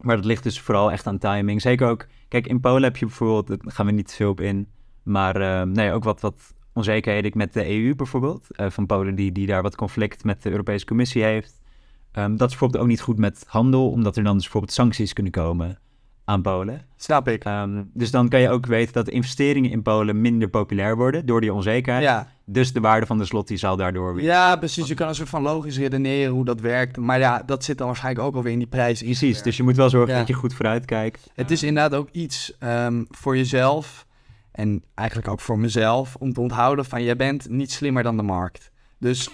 [0.00, 1.60] Maar dat ligt dus vooral echt aan timing.
[1.60, 4.68] Zeker ook, kijk, in Polen heb je bijvoorbeeld, daar gaan we niet veel op in,
[5.02, 8.46] maar nee, ook wat, wat onzekerheden met de EU bijvoorbeeld.
[8.50, 11.60] Uh, van Polen die, die daar wat conflict met de Europese Commissie heeft.
[12.12, 15.12] Um, dat is bijvoorbeeld ook niet goed met handel, omdat er dan dus bijvoorbeeld sancties
[15.12, 15.78] kunnen komen
[16.24, 16.86] aan Polen.
[16.96, 17.44] Snap ik.
[17.44, 21.40] Um, dus dan kan je ook weten dat investeringen in Polen minder populair worden door
[21.40, 22.04] die onzekerheid.
[22.04, 22.28] Ja.
[22.44, 24.24] Dus de waarde van de slot die zal daardoor weer...
[24.24, 24.88] Ja, precies.
[24.88, 26.96] Je kan een soort van logisch redeneren hoe dat werkt.
[26.96, 29.02] Maar ja, dat zit dan waarschijnlijk ook alweer in die prijs.
[29.02, 31.30] Precies, dus je moet wel zorgen dat je goed vooruit kijkt.
[31.34, 34.06] Het is inderdaad ook iets um, voor jezelf
[34.52, 38.22] en eigenlijk ook voor mezelf, om te onthouden van jij bent niet slimmer dan de
[38.22, 38.70] markt.
[38.98, 39.30] Dus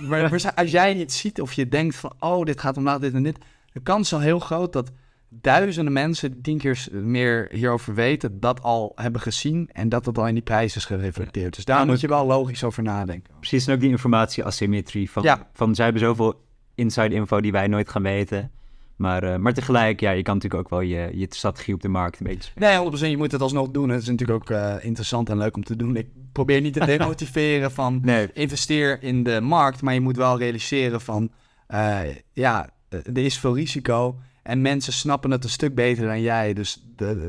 [0.55, 3.39] als jij niet ziet of je denkt van, oh, dit gaat omlaag, dit en dit,
[3.73, 4.91] de kans is al heel groot dat
[5.29, 10.27] duizenden mensen tien keer meer hierover weten, dat al hebben gezien en dat het al
[10.27, 11.55] in die prijs is gereflecteerd.
[11.55, 13.35] Dus daar moet je wel logisch over nadenken.
[13.39, 15.49] Precies, en ook die informatie-asymmetrie van, ja.
[15.53, 18.51] van zij hebben zoveel inside info die wij nooit gaan weten.
[18.97, 21.89] Maar, uh, maar tegelijk, ja, je kan natuurlijk ook wel je, je strategie op de
[21.89, 23.11] markt een beetje Nee, 100%.
[23.11, 23.89] Je moet het alsnog doen.
[23.89, 25.97] Het is natuurlijk ook uh, interessant en leuk om te doen.
[25.97, 28.33] Ik probeer niet te demotiveren van nee.
[28.33, 29.83] investeer in de markt.
[29.83, 31.31] Maar je moet wel realiseren van,
[31.69, 32.01] uh,
[32.33, 34.19] ja, er is veel risico.
[34.47, 36.53] En mensen snappen het een stuk beter dan jij.
[36.53, 36.87] Dus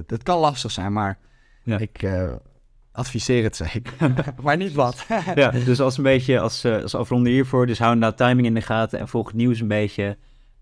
[0.08, 1.18] het kan lastig zijn, maar
[1.64, 1.78] ja.
[1.78, 2.08] ik
[2.92, 3.94] adviseer het zeker.
[4.44, 5.06] maar niet wat.
[5.36, 7.66] ja, dus als een beetje, als, als afronden hiervoor.
[7.66, 10.18] Dus hou nou timing in de gaten en volg het nieuws een beetje...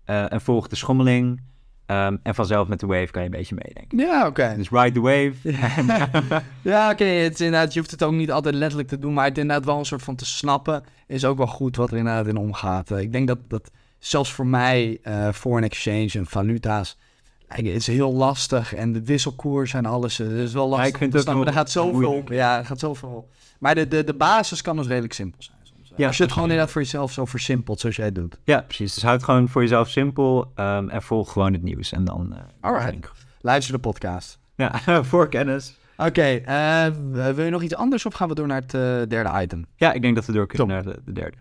[0.06, 1.40] Uh, en volg de schommeling.
[1.86, 3.98] Um, en vanzelf met de wave kan je een beetje meedenken.
[3.98, 4.54] Ja, oké.
[4.56, 5.34] Dus ride the wave.
[6.62, 7.04] ja, oké.
[7.04, 9.78] Het inderdaad, je hoeft het ook niet altijd letterlijk te doen, maar het inderdaad wel
[9.78, 12.90] een soort van te snappen is ook wel goed wat er inderdaad in omgaat.
[12.90, 16.98] Ik denk dat, dat zelfs voor mij, uh, foreign exchange en valuta's,
[17.46, 20.86] het is heel lastig en de wisselkoers en alles, het is wel lastig.
[20.86, 23.28] Ja, ik vind het ook maar er gaat zoveel, ja, er gaat zoveel.
[23.58, 25.56] Maar de, de, de basis kan dus redelijk simpel zijn.
[25.96, 28.38] Ja, Als je het gewoon inderdaad voor jezelf zo versimpelt zoals jij doet.
[28.44, 28.94] Ja, precies.
[28.94, 31.92] Dus houd gewoon voor jezelf simpel um, en volg gewoon het nieuws.
[31.92, 32.28] En dan...
[32.32, 33.10] Uh, Alright.
[33.40, 34.38] Luister de podcast.
[34.54, 35.78] Ja, voor kennis.
[35.96, 38.74] Oké, okay, uh, eh, wil je nog iets anders of gaan we door naar het
[38.74, 39.66] uh, derde item?
[39.76, 41.36] Ja, ik denk dat we door kunnen naar de, de derde.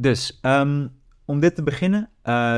[0.00, 0.90] Dus, um,
[1.24, 2.08] om dit te beginnen,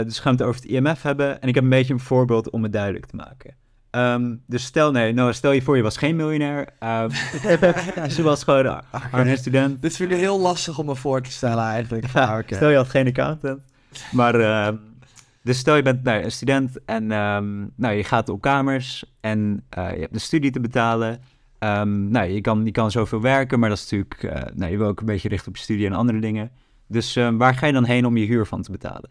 [0.05, 1.41] dus gaan we het over het IMF hebben.
[1.41, 3.55] En ik heb een beetje een voorbeeld om het duidelijk te maken.
[3.97, 6.69] Um, dus stel, nee, nou, stel je voor je was geen miljonair.
[6.81, 7.11] Um,
[8.11, 8.83] ze was gewoon
[9.13, 9.83] een student.
[9.83, 12.07] Dit vind ik heel lastig om me voor te stellen eigenlijk.
[12.13, 13.63] Ja, ah, Stel je had geen accountant.
[14.13, 14.69] Maar, uh,
[15.43, 17.07] dus stel je bent nou, een student en
[17.77, 21.21] nou, je gaat op kamers en uh, je hebt een studie te betalen.
[21.59, 24.87] nou, je kan, je kan zoveel werken, maar dat is natuurlijk, uh, nou, je wil
[24.87, 26.51] ook een beetje richten op je studie en andere dingen.
[26.93, 29.11] Dus waar ga je dan heen om je huur van te betalen?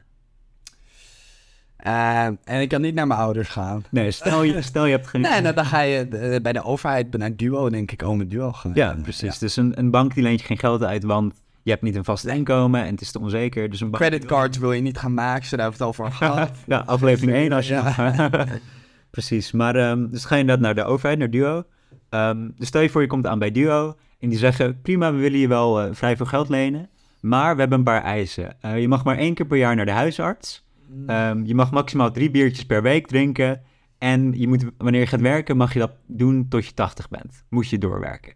[1.88, 3.84] Uh, en ik kan niet naar mijn ouders gaan.
[3.90, 5.22] Nee, stel je, stel je hebt geen...
[5.22, 6.08] Nee, nou, dan ga je
[6.42, 8.72] bij de overheid, naar Duo, denk ik, oh, met Duo gaan.
[8.74, 9.38] Ja, precies.
[9.38, 12.04] Dus een, een bank die leent je geen geld uit, want je hebt niet een
[12.04, 13.70] vast inkomen en het is te onzeker.
[13.70, 16.52] Dus een Creditcards wil je niet gaan maken, ze daar hebben het voor gehad.
[16.68, 17.74] ja, aflevering 1 als je...
[17.74, 18.46] Ja.
[19.12, 21.64] precies, maar um, dus ga je inderdaad naar de overheid, naar Duo.
[22.10, 25.18] Um, dus stel je voor, je komt aan bij Duo en die zeggen, prima, we
[25.18, 26.90] willen je wel uh, vrij veel geld lenen,
[27.22, 28.56] maar we hebben een paar eisen.
[28.66, 30.70] Uh, je mag maar één keer per jaar naar de huisarts...
[31.08, 33.62] Um, je mag maximaal drie biertjes per week drinken.
[33.98, 37.44] En je moet, wanneer je gaat werken, mag je dat doen tot je 80 bent.
[37.50, 38.34] Moet je doorwerken.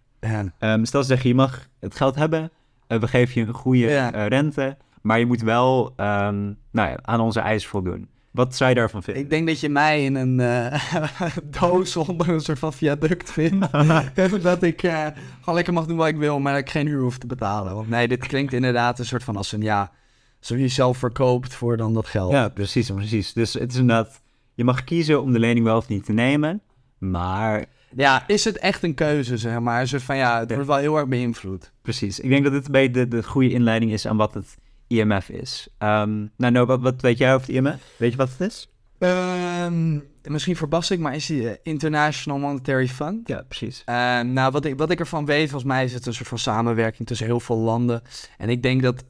[0.60, 2.52] Um, stel ze zeggen, je mag het geld hebben.
[2.88, 4.78] Uh, we geven je een goede uh, rente.
[5.02, 8.08] Maar je moet wel um, nou ja, aan onze eisen voldoen.
[8.36, 9.24] Wat zou je daarvan vinden?
[9.24, 13.72] Ik denk dat je mij in een uh, doos onder een soort van viaduct vindt.
[14.42, 15.06] dat ik uh,
[15.40, 17.76] gewoon lekker mag doen wat ik wil, maar dat ik geen huur hoef te betalen.
[17.76, 19.92] Want nee, dit klinkt inderdaad een soort van als een ja
[20.40, 22.32] zo jezelf verkoopt voor dan dat geld.
[22.32, 23.34] Ja, precies, precies.
[23.34, 24.22] Dus het is inderdaad,
[24.54, 26.62] je mag kiezen om de lening wel of niet te nemen,
[26.98, 27.66] maar...
[27.96, 29.82] Ja, is het echt een keuze, zeg maar?
[29.82, 31.72] Een soort van, ja, het wordt wel heel erg beïnvloed.
[31.82, 32.20] Precies.
[32.20, 34.58] Ik denk dat dit bij de, de goede inleiding is aan wat het
[34.88, 35.68] IMF is.
[35.80, 37.82] Um, nou, no, wat, wat, weet jij over het IMF?
[37.98, 38.70] Weet je wat het is?
[39.00, 43.28] Um, misschien verbast ik, maar is die eh, International Monetary Fund?
[43.28, 43.84] Ja, precies.
[43.86, 46.38] Uh, nou, wat ik, wat ik ervan weet, volgens mij is het een soort van
[46.38, 48.02] samenwerking tussen heel veel landen.
[48.38, 49.04] En ik denk dat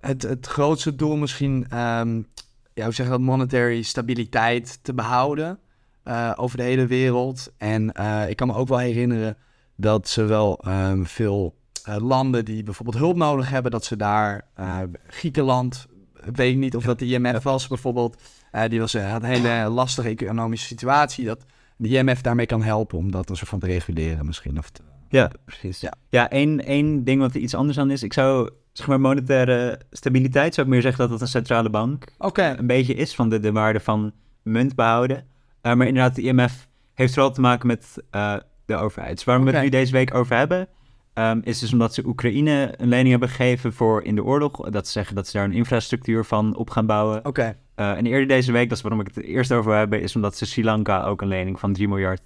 [0.00, 2.28] het, het grootste doel misschien, um,
[2.74, 5.58] ja, hoe zeg je dat, monetary stabiliteit te behouden
[6.04, 7.52] uh, over de hele wereld.
[7.56, 9.36] En uh, ik kan me ook wel herinneren
[9.76, 11.54] dat ze wel um, veel
[11.88, 14.46] uh, landen die bijvoorbeeld hulp nodig hebben, dat ze daar,
[15.06, 15.86] Griekenland,
[16.32, 18.22] weet ik niet of dat de IMF was bijvoorbeeld,
[18.68, 21.44] die was, had een hele lastige economische situatie, dat
[21.76, 24.58] de IMF daarmee kan helpen om dat een soort van te reguleren misschien.
[24.58, 25.80] Of te, ja, precies.
[25.80, 29.00] Ja, ja één, één ding wat er iets anders aan is, ik zou zeg maar,
[29.00, 32.56] monetaire stabiliteit zou ik meer zeggen dat het een centrale bank okay.
[32.56, 34.12] een beetje is van de, de waarde van
[34.42, 35.16] munt behouden.
[35.16, 39.14] Uh, maar inderdaad, de IMF heeft vooral te maken met uh, de overheid.
[39.14, 39.44] Dus okay.
[39.44, 40.68] we het nu deze week over hebben,
[41.14, 44.70] um, is dus omdat ze Oekraïne een lening hebben gegeven voor in de oorlog.
[44.70, 47.18] Dat ze zeggen dat ze daar een infrastructuur van op gaan bouwen.
[47.18, 47.28] Oké.
[47.28, 47.56] Okay.
[47.76, 50.36] Uh, en eerder deze week, dat is waarom ik het eerst over heb, is omdat
[50.36, 52.22] ze Sri Lanka ook een lening van 3 miljard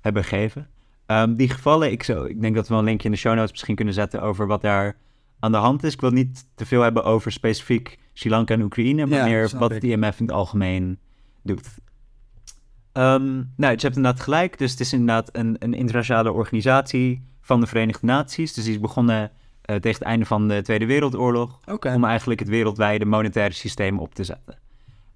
[0.00, 0.68] hebben gegeven.
[1.06, 3.50] Um, die gevallen, ik, zo, ik denk dat we een linkje in de show notes
[3.50, 4.96] misschien kunnen zetten over wat daar
[5.40, 5.92] aan de hand is.
[5.92, 9.70] Ik wil niet te veel hebben over specifiek Sri Lanka en Oekraïne, maar meer wat
[9.70, 10.98] de IMF in het algemeen
[11.42, 11.68] doet.
[12.92, 14.58] Um, nou, je hebt inderdaad gelijk.
[14.58, 18.52] Dus het is inderdaad een, een internationale organisatie van de Verenigde Naties.
[18.52, 21.60] Dus die is begonnen uh, tegen het einde van de Tweede Wereldoorlog.
[21.66, 21.94] Okay.
[21.94, 24.58] Om eigenlijk het wereldwijde monetaire systeem op te zetten.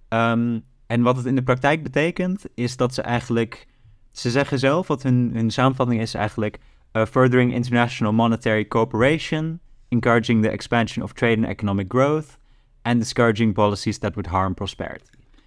[0.09, 3.67] Um, en wat het in de praktijk betekent, is dat ze eigenlijk...
[4.13, 6.59] Ze zeggen zelf, wat hun, hun samenvatting is eigenlijk...
[6.93, 9.61] Uh, furthering international monetary cooperation
[9.93, 12.39] encouraging the expansion of trade and economic growth,
[12.83, 15.05] and discouraging policies that would harm prosperity.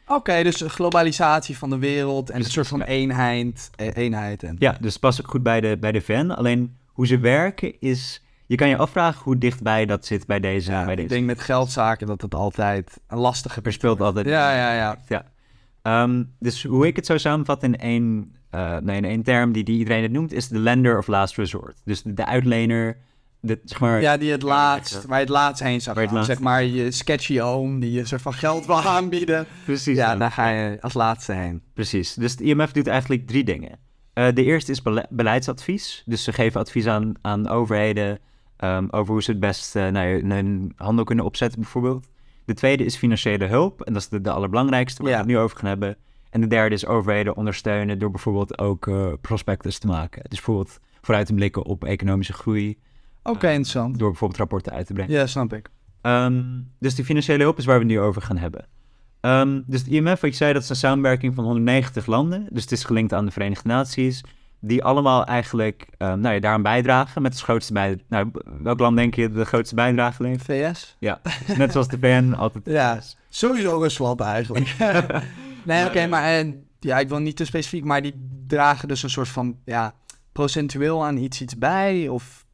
[0.08, 3.70] Oké, okay, dus globalisatie van de wereld en een soort van eenheid.
[3.76, 4.56] E-, eenheid en...
[4.60, 6.30] Ja, dus past ook goed bij de, bij de VN.
[6.30, 8.24] Alleen hoe ze werken is...
[8.48, 10.72] Je kan je afvragen hoe dichtbij dat zit bij deze...
[10.72, 11.14] Ja, bij ik deze.
[11.14, 13.60] denk met geldzaken dat het altijd een lastige...
[13.64, 14.26] Verspeelt altijd.
[14.26, 14.98] Ja, ja, ja.
[15.08, 16.04] ja.
[16.04, 19.64] Um, dus hoe ik het zou samenvatten in één, uh, nee, in één term die,
[19.64, 20.34] die iedereen het noemt...
[20.34, 21.82] is de lender of last resort.
[21.84, 22.98] Dus de, de uitlener
[23.46, 26.26] de, zeg maar, ja, die het laatst, waar je het laatst heen zag gaan.
[26.26, 29.46] Zeg maar je sketchy oom die je soort van geld wil aanbieden.
[29.66, 29.98] Precies.
[29.98, 31.62] Ja, daar ga je als laatste heen.
[31.74, 32.14] Precies.
[32.14, 33.80] Dus het IMF doet eigenlijk drie dingen.
[34.14, 36.04] Uh, de eerste is bele beleidsadvies.
[36.06, 38.20] Dus ze geven advies aan, aan overheden
[38.60, 42.08] um, over hoe ze het best uh, nou, hun handel kunnen opzetten bijvoorbeeld.
[42.46, 43.82] De tweede is financiële hulp.
[43.82, 45.18] En dat is de, de allerbelangrijkste waar ja.
[45.18, 45.98] we het nu over gaan hebben.
[46.30, 50.22] En de derde is overheden ondersteunen door bijvoorbeeld ook uh, prospectus te maken.
[50.22, 52.78] Dus bijvoorbeeld vooruit te blikken op economische groei.
[53.26, 54.00] Oké, okay, interessant.
[54.00, 55.12] Door bijvoorbeeld rapporten uit te brengen.
[55.12, 55.70] Ja, snap ik.
[56.02, 58.66] Um, dus die financiële hulp is waar we het nu over gaan hebben.
[59.22, 62.48] Um, dus de IMF, wat je zei, dat is een samenwerking van 190 landen.
[62.50, 64.24] Dus het is gelinkt aan de Verenigde Naties.
[64.60, 68.04] Die allemaal eigenlijk um, nou ja, daaraan bijdragen met de grootste bijdrage.
[68.10, 70.44] Nou, welk land denk je de grootste bijdrage levert?
[70.44, 70.96] VS?
[71.00, 72.66] Ja, dus net zoals de VN altijd.
[72.66, 73.00] ja,
[73.30, 74.76] sowieso Rusland eigenlijk.
[75.64, 79.04] nee, oké, okay, maar uh, ja, ik wil niet te specifiek, maar die dragen dus
[79.04, 79.94] een soort van, ja,
[80.32, 82.08] procentueel aan iets iets bij?
[82.08, 82.45] Of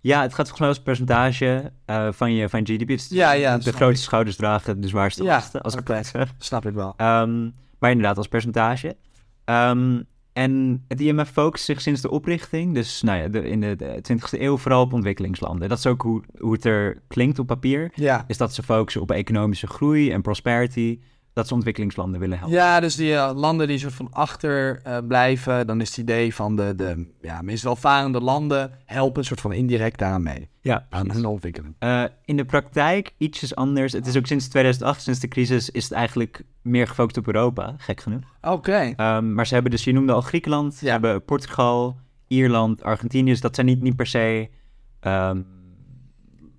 [0.00, 2.86] ja, het gaat volgens mij als percentage uh, van, je, van GDP.
[2.86, 3.58] Dus ja, ja.
[3.58, 6.32] De grootste schouders dragen de zwaarste ja, lasten, als ik het zeg.
[6.38, 6.94] Snap ik wel.
[6.96, 8.96] Um, maar inderdaad, als percentage.
[9.44, 13.76] Um, en het IMF focust zich sinds de oprichting, dus nou ja, de, in de,
[13.76, 15.68] de 20e eeuw, vooral op ontwikkelingslanden.
[15.68, 17.92] Dat is ook hoe, hoe het er klinkt op papier.
[17.94, 18.24] Ja.
[18.26, 21.00] Is dat ze focussen op economische groei en prosperity
[21.40, 22.56] dat ze ontwikkelingslanden willen helpen.
[22.56, 26.34] Ja, dus die uh, landen die soort van achter uh, blijven, dan is het idee
[26.34, 30.48] van de, de ja, meest welvarende landen helpen een soort van indirect daarmee.
[30.60, 31.74] Ja, aan hun ontwikkeling.
[31.80, 33.92] Uh, in de praktijk ietsjes anders.
[33.92, 37.74] Het is ook sinds 2008, sinds de crisis, is het eigenlijk meer gefocust op Europa,
[37.78, 38.22] gek genoeg.
[38.40, 38.54] Oké.
[38.54, 39.16] Okay.
[39.16, 40.78] Um, maar ze hebben dus, je noemde al Griekenland, ja.
[40.78, 43.30] ze hebben Portugal, Ierland, Argentinië.
[43.30, 44.48] Dus dat zijn niet, niet per se
[45.00, 45.46] um,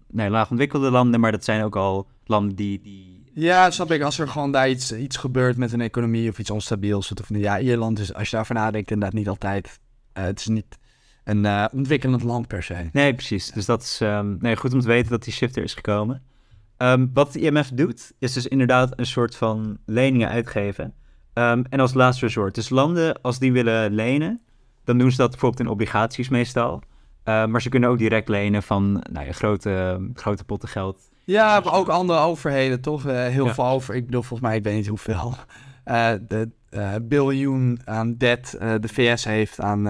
[0.08, 4.02] nee, laag ontwikkelde landen, maar dat zijn ook al landen die, die ja, snap ik.
[4.02, 7.12] Als er gewoon daar iets, iets gebeurt met een economie of iets onstabiels.
[7.12, 9.80] Of, ja, Ierland is, als je daarover nadenkt, inderdaad niet altijd.
[10.18, 10.80] Uh, het is niet
[11.24, 12.90] een uh, ontwikkelend land per se.
[12.92, 13.52] Nee, precies.
[13.52, 16.24] Dus dat is um, nee, goed om te weten dat die shift er is gekomen.
[16.78, 20.94] Um, wat de IMF doet, is dus inderdaad een soort van leningen uitgeven.
[21.34, 22.56] Um, en als laatste resort.
[22.56, 24.42] Dus landen, als die willen lenen,
[24.84, 26.84] dan doen ze dat bijvoorbeeld in obligaties meestal.
[27.24, 31.74] Maar ze kunnen ook direct lenen van nou ja, grote, grote potten geld ja, maar
[31.74, 33.06] ook andere overheden, toch?
[33.06, 33.54] Uh, heel ja.
[33.54, 33.96] veel over.
[33.96, 35.34] Ik bedoel, volgens mij, ik weet niet hoeveel.
[35.86, 39.88] Uh, de uh, biljoen aan debt de VS heeft aan...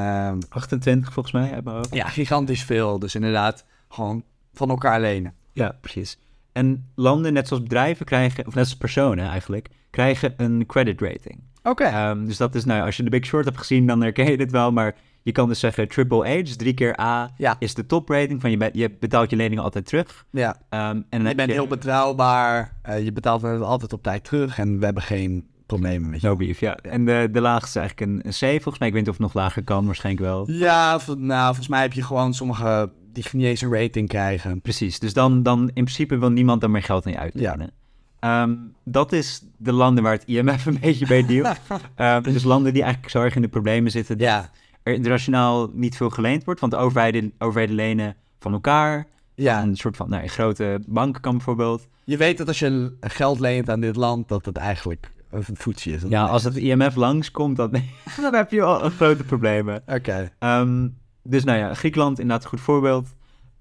[0.50, 3.00] 28 volgens mij hebben we Ja, gigantisch veel.
[3.00, 4.24] Dus inderdaad, gewoon
[4.54, 5.34] van elkaar lenen.
[5.54, 6.18] Ja, precies.
[6.52, 11.40] En landen, net zoals bedrijven, krijgen, of net zoals personen eigenlijk, krijgen een credit rating.
[11.64, 11.70] Oké.
[11.70, 12.10] Okay.
[12.10, 14.38] Um, dus dat is, nou, als je de Big Short hebt gezien, dan herken je
[14.38, 14.72] dit wel.
[14.72, 17.56] Maar je kan dus zeggen triple A, dus drie keer A, ja.
[17.60, 20.26] is de toprating van je, je betaalt je leningen altijd terug.
[20.32, 20.56] Ja.
[20.70, 21.56] Um, en je bent je...
[21.56, 26.10] heel betrouwbaar, uh, je betaalt het altijd op tijd terug en we hebben geen problemen
[26.10, 26.28] met je.
[26.28, 26.76] No beef, ja.
[26.76, 28.88] En de, de laagste is eigenlijk een, een C, volgens mij.
[28.88, 30.52] Ik weet niet of het nog lager kan, waarschijnlijk wel.
[30.52, 34.62] Ja, nou, volgens mij heb je gewoon sommige die niet eens een rating krijgen.
[34.62, 37.60] Precies, dus dan, dan in principe wil niemand dan meer geld aan je uitlenen.
[37.60, 38.42] Ja.
[38.44, 41.58] Ehm, dat is de landen waar het IMF een beetje bij dealt.
[41.98, 44.50] um, dus landen die eigenlijk zo erg in de problemen zitten ja.
[44.84, 46.60] Er internationaal niet veel geleend wordt.
[46.60, 49.08] Want de overheden, overheden lenen van elkaar.
[49.36, 49.62] Ja.
[49.62, 51.88] Een soort van nou, een grote banken bijvoorbeeld.
[52.04, 55.92] Je weet dat als je geld leent aan dit land, dat het eigenlijk een voetje
[55.92, 56.02] is.
[56.08, 57.72] Ja, als het IMF langskomt, dan,
[58.22, 59.84] dan heb je al grote problemen.
[59.86, 60.32] Oké.
[60.40, 60.88] Ehm,
[61.24, 63.08] dus nou ja, Griekenland inderdaad een goed voorbeeld.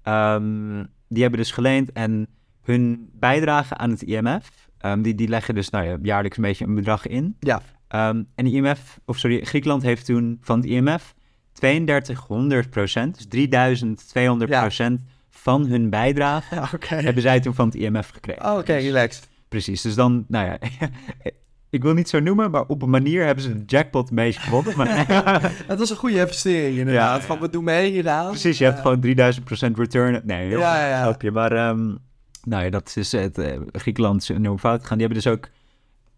[0.03, 2.27] Um, die hebben dus geleend en
[2.61, 6.65] hun bijdrage aan het IMF, um, die, die leggen dus nou ja, jaarlijks een beetje
[6.65, 7.35] een bedrag in.
[7.39, 7.61] Ja.
[7.91, 11.13] En de IMF, of sorry, Griekenland heeft toen van het IMF
[11.53, 16.55] 3200 procent, dus 3200 procent van hun bijdrage
[16.95, 18.45] hebben zij toen van het IMF gekregen.
[18.45, 19.29] Oh, oké, relaxed.
[19.47, 20.57] Precies, dus dan, nou ja,
[21.69, 24.39] ik wil niet zo noemen, maar op een manier hebben ze de jackpot een beetje
[24.39, 24.77] gewonnen.
[24.77, 25.07] Maar...
[25.67, 28.29] het was een goede investering inderdaad, ja, van we doen mee hieraan.
[28.29, 30.21] Precies, je hebt gewoon 3000% return.
[30.23, 30.87] Nee, heel ja,
[31.19, 31.97] ja, Maar um,
[32.43, 33.37] nou ja, dat is het.
[33.37, 34.97] Uh, Griekenland is enorm fout gegaan.
[34.97, 35.49] Die hebben dus ook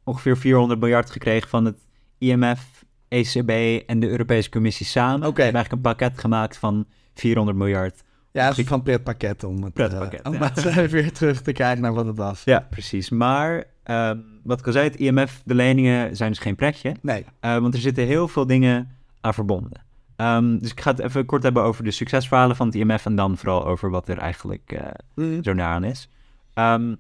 [0.04, 1.78] ongeveer 400 miljard gekregen van het
[2.18, 5.18] IMF, ECB en de Europese Commissie samen.
[5.18, 5.28] Oké.
[5.28, 5.44] Okay.
[5.44, 9.74] hebben eigenlijk een pakket gemaakt van 400 miljard ja, een soort van pretpakket om het,
[9.74, 12.44] pretpakket, uh, om het weer terug te krijgen naar wat het was.
[12.44, 13.10] Ja, precies.
[13.10, 16.96] Maar um, wat ik al zei, het IMF, de leningen zijn dus geen pretje.
[17.02, 17.26] Nee.
[17.42, 18.90] Uh, want er zitten heel veel dingen
[19.22, 19.82] aan verbonden.
[20.18, 23.16] Um, dus ik ga het even kort hebben over de succesverhalen van het IMF en
[23.16, 24.80] dan vooral over wat er eigenlijk
[25.16, 26.10] uh, zo naar aan is.
[26.56, 26.98] Um,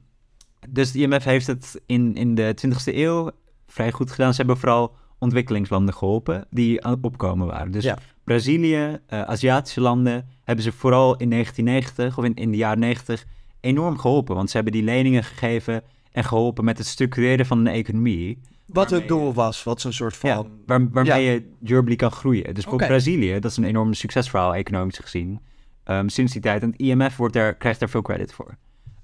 [0.69, 3.31] dus het IMF heeft het in, in de 20e eeuw
[3.67, 4.31] vrij goed gedaan.
[4.31, 7.71] Ze hebben vooral ontwikkelingslanden geholpen die aan het opkomen waren.
[7.71, 7.97] Dus ja.
[8.23, 13.25] Brazilië, uh, Aziatische landen hebben ze vooral in 1990 of in, in de jaren 90
[13.59, 14.35] enorm geholpen.
[14.35, 18.41] Want ze hebben die leningen gegeven en geholpen met het structureren van een economie.
[18.65, 20.29] Wat het doel was, wat zo'n soort van...
[20.29, 22.53] Ja, waar, waarmee je durably kan groeien.
[22.53, 25.39] Dus voor Brazilië, dat is een enorm succesverhaal economisch gezien.
[25.85, 26.61] Um, sinds die tijd.
[26.61, 28.57] En het IMF wordt daar, krijgt daar veel credit voor.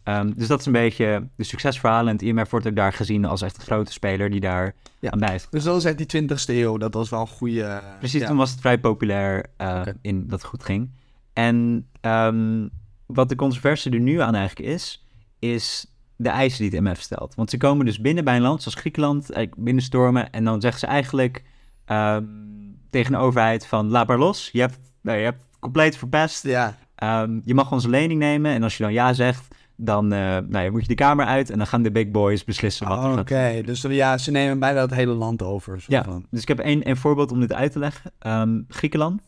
[0.10, 2.07] Um, dus dat is een beetje de succesverhalen.
[2.07, 5.12] En het IMF wordt ook daar gezien als echt een grote speler die daar ja.
[5.12, 5.47] aan bijt.
[5.49, 6.78] Dus dat is echt die 20ste eeuw.
[6.78, 7.82] Dat was wel een goede...
[7.99, 10.89] Precies, toen was het vrij populair uh, in dat het goed ging.
[11.34, 12.70] En um,
[13.05, 15.05] wat de controverse er nu aan eigenlijk is,
[15.39, 15.86] is
[16.16, 17.36] de eisen die het MF stelt.
[17.36, 20.32] Want ze komen dus binnen bij een land zoals Griekenland, binnenstormen.
[20.32, 21.43] En dan zeggen ze eigenlijk
[21.86, 24.49] um, tegen de overheid van laat maar los.
[24.51, 26.43] Je hebt, nou, je hebt het compleet verpest.
[26.43, 26.78] Ja.
[27.03, 28.51] Um, je mag onze lening nemen.
[28.51, 31.49] En als je dan ja zegt, dan uh, nou, moet je de kamer uit.
[31.49, 34.82] En dan gaan de big boys beslissen wat oh, Oké, dus ja, ze nemen bijna
[34.82, 35.84] het hele land over.
[35.88, 36.25] Ja, van.
[36.30, 38.11] dus ik heb één, een voorbeeld om dit uit te leggen.
[38.19, 39.27] Um, Griekenland.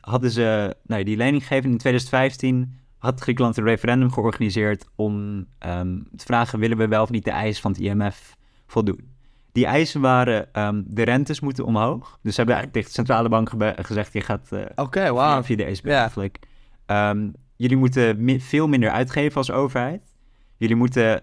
[0.00, 5.98] hadden ze nou, die lening gegeven in 2015 had Griekenland een referendum georganiseerd om ehm,
[6.16, 9.10] te vragen: willen we wel of niet de eisen van het IMF voldoen?
[9.52, 10.48] Die eisen waren:
[10.86, 12.18] de rentes moeten omhoog.
[12.22, 13.50] Dus ze hebben eigenlijk tegen de centrale bank
[13.86, 15.44] gezegd: je gaat uh, okay, wow.
[15.44, 16.38] via de ECB eigenlijk.
[16.86, 17.32] Um,
[17.62, 20.14] jullie moeten veel minder uitgeven als overheid.
[20.56, 21.22] Jullie moeten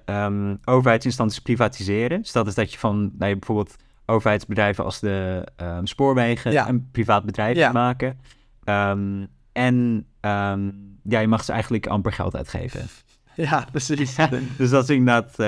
[0.65, 2.21] overheidsinstanties privatiseren.
[2.21, 3.75] Dus dat is dat je van nou, bijvoorbeeld
[4.05, 5.47] overheidsbedrijven als de
[5.83, 7.71] spoorwegen een privaat bedrijf ja.
[7.71, 8.19] maken.
[9.51, 10.05] en
[11.03, 12.81] ja, je mag ze eigenlijk amper geld uitgeven.
[13.35, 14.15] Ja, precies.
[14.57, 15.39] dus dat is inderdaad...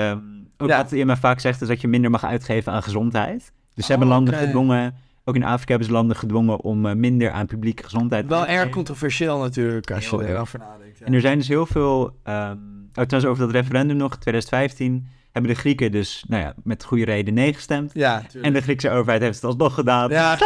[0.56, 3.52] Ook wat wat IMF vaak zegt, is dat je minder mag uitgeven aan gezondheid.
[3.74, 4.94] Dus ze hebben oh, landen gedwongen...
[5.24, 8.46] Ook in Afrika hebben ze landen gedwongen om uh, minder aan publieke gezondheid te Wel
[8.46, 11.00] erg controversieel natuurlijk, als je erover nadenkt.
[11.00, 12.16] En er zijn dus heel veel...
[12.28, 17.04] Um, trouwens, over dat referendum nog, 2015 hebben de Grieken dus nou ja, met goede
[17.04, 17.90] reden nee gestemd.
[17.94, 20.10] Ja, en de Griekse overheid heeft het alsnog gedaan.
[20.10, 20.36] Ja,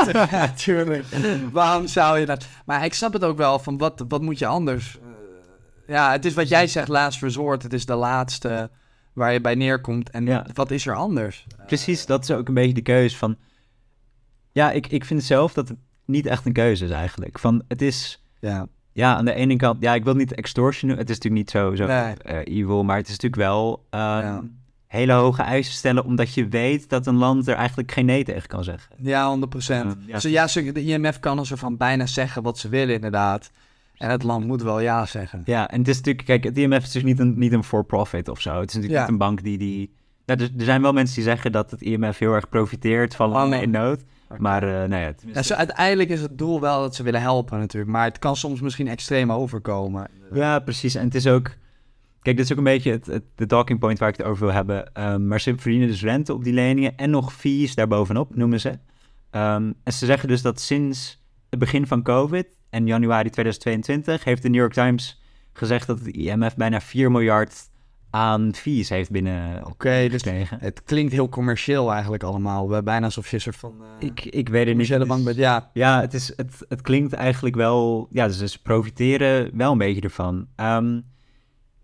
[0.56, 1.04] tuurlijk.
[1.52, 2.46] Waarom zou je dat...
[2.64, 4.98] Maar ik snap het ook wel, van wat, wat moet je anders?
[5.02, 5.08] Uh,
[5.86, 7.62] ja, het is wat jij zegt, laatst resort.
[7.62, 8.70] Het is de laatste
[9.12, 10.10] waar je bij neerkomt.
[10.10, 10.46] En ja.
[10.54, 11.46] wat is er anders?
[11.66, 13.36] Precies, dat is ook een beetje de keuze van...
[14.57, 17.38] Ja, ik, ik vind zelf dat het niet echt een keuze is eigenlijk.
[17.38, 18.22] Van, het is...
[18.40, 18.66] Ja.
[18.92, 21.74] Ja, aan de ene kant, ja, ik wil niet extortion, het is natuurlijk niet zo,
[21.74, 22.14] zo nee.
[22.26, 24.42] uh, evil, maar het is natuurlijk wel uh, ja
[24.96, 28.48] hele hoge eisen stellen, omdat je weet dat een land er eigenlijk geen nee tegen
[28.48, 28.96] kan zeggen.
[28.98, 29.96] Ja, 100 procent.
[30.07, 30.18] ja.
[30.18, 33.50] So, ja, de IMF kan er van bijna zeggen wat ze willen, inderdaad.
[33.96, 35.42] En het land moet wel ja zeggen.
[35.44, 38.28] Ja, en het is natuurlijk, kijk, het IMF is dus niet een, niet een for-profit
[38.28, 38.61] of zo.
[38.61, 39.94] Het is natuurlijk niet een bank die die.
[40.24, 43.28] Ja, dus, er zijn wel mensen die zeggen dat het IMF heel erg profiteert van
[43.28, 44.02] landen in nood.
[44.38, 47.58] Maar uh, nou ja, ja zo, uiteindelijk is het doel wel dat ze willen helpen
[47.58, 47.92] natuurlijk.
[47.92, 50.08] Maar het kan soms misschien extreem overkomen.
[50.32, 50.94] Ja, precies.
[50.94, 51.50] En het is ook
[52.26, 54.54] Kijk, dit is ook een beetje het, de talking point waar ik het over wil
[54.54, 54.90] hebben.
[54.94, 58.68] Um, maar ze verdienen dus rente op die leningen en nog fees daarbovenop, noemen ze.
[58.68, 64.42] Um, en ze zeggen dus dat sinds het begin van COVID en januari 2022 heeft
[64.42, 65.22] de New York Times
[65.52, 67.70] gezegd dat het IMF bijna 4 miljard
[68.11, 69.59] aan fees heeft binnen.
[69.61, 70.24] Oké, okay, dus
[70.59, 72.82] het klinkt heel commercieel eigenlijk allemaal.
[72.82, 73.74] Bijna alsof je soort van.
[73.80, 74.90] Uh, ik, ik weet het niet.
[74.90, 75.70] Is, bank bent, ja.
[75.72, 78.09] Ja, het, is, het, het klinkt eigenlijk wel.
[78.11, 80.46] Ja, dus ze profiteren wel een beetje ervan.
[80.57, 81.04] Um,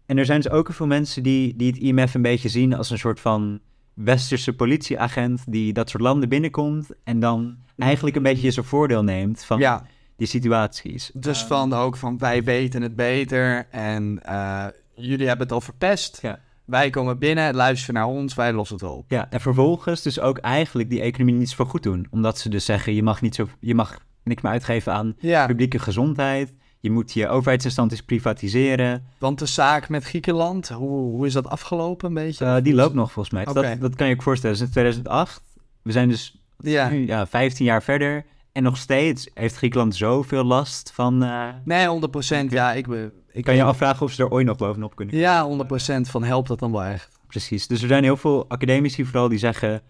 [0.07, 2.91] en er zijn dus ook veel mensen die, die het IMF een beetje zien als
[2.91, 3.61] een soort van
[3.95, 9.45] westerse politieagent die dat soort landen binnenkomt en dan eigenlijk een beetje zijn voordeel neemt
[9.45, 9.87] van ja.
[10.16, 11.11] die situaties.
[11.14, 15.61] Dus ehm, van ook van wij weten het beter en uh, jullie hebben het al
[15.61, 16.18] verpest.
[16.22, 16.38] Ja.
[16.64, 19.05] Wij komen binnen, luisteren naar ons, wij lossen het op.
[19.11, 22.07] Ja, en vervolgens dus ook eigenlijk die economie niet zo goed doen.
[22.11, 25.16] Omdat ze dus zeggen, je mag, niet zo, je mag niks meer uitgeven aan
[25.47, 26.55] publieke gezondheid.
[26.80, 29.07] Je moet je overheidsinstanties privatiseren.
[29.18, 32.45] Want de zaak met Griekenland, hoe, hoe is dat afgelopen een beetje?
[32.45, 33.45] Uh, die loopt nog volgens mij.
[33.45, 34.57] Dat, dat kan je ook voorstellen.
[34.57, 35.43] Sinds 2008.
[35.82, 36.88] We zijn dus ja.
[36.88, 38.24] Nu, ja, 15 jaar verder.
[38.53, 41.23] En nog steeds heeft Griekenland zoveel last van...
[41.25, 41.49] Uh...
[41.65, 41.87] Nee,
[42.47, 42.49] 100%.
[42.49, 42.87] Ja, ik,
[43.33, 45.49] ik kan je afvragen of ze er ooit nog bovenop kunnen Ja,
[45.99, 47.19] 100% van helpt dat dan wel echt.
[47.27, 47.67] Precies.
[47.67, 49.83] Dus er zijn heel veel academici vooral die zeggen...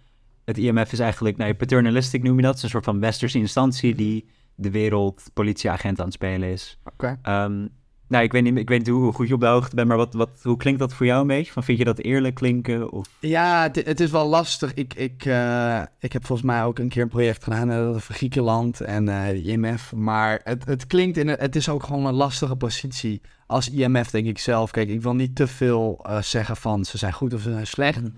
[0.44, 2.50] Het IMF is eigenlijk, nou, paternalistic noem je dat.
[2.50, 6.78] Het is een soort van westerse instantie die de wereld politieagent aan het spelen is.
[6.84, 7.18] Oké.
[7.22, 7.66] Ehm,
[8.12, 9.96] nou, ik weet niet, ik weet niet hoe goed je op de hoogte bent, maar
[9.96, 11.52] wat, wat, hoe klinkt dat voor jou een beetje?
[11.52, 12.90] Van, vind je dat eerlijk klinken?
[12.90, 13.08] Of?
[13.20, 14.74] Ja, het, het is wel lastig.
[14.74, 18.14] Ik, ik, uh, ik heb volgens mij ook een keer een project gedaan uh, voor
[18.14, 19.92] Griekenland en uh, de IMF.
[19.92, 24.26] Maar het, het klinkt in het is ook gewoon een lastige positie als IMF, denk
[24.26, 24.70] ik zelf.
[24.70, 28.00] Kijk, ik wil niet te veel zeggen van ze zijn goed of ze zijn slecht.
[28.00, 28.10] Mhm.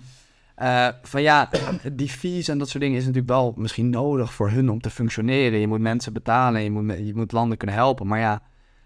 [0.63, 1.51] Uh, van ja,
[1.93, 4.91] die fees en dat soort dingen is natuurlijk wel misschien nodig voor hun om te
[4.91, 5.59] functioneren.
[5.59, 8.07] Je moet mensen betalen, je moet, je moet landen kunnen helpen.
[8.07, 8.43] Maar ja,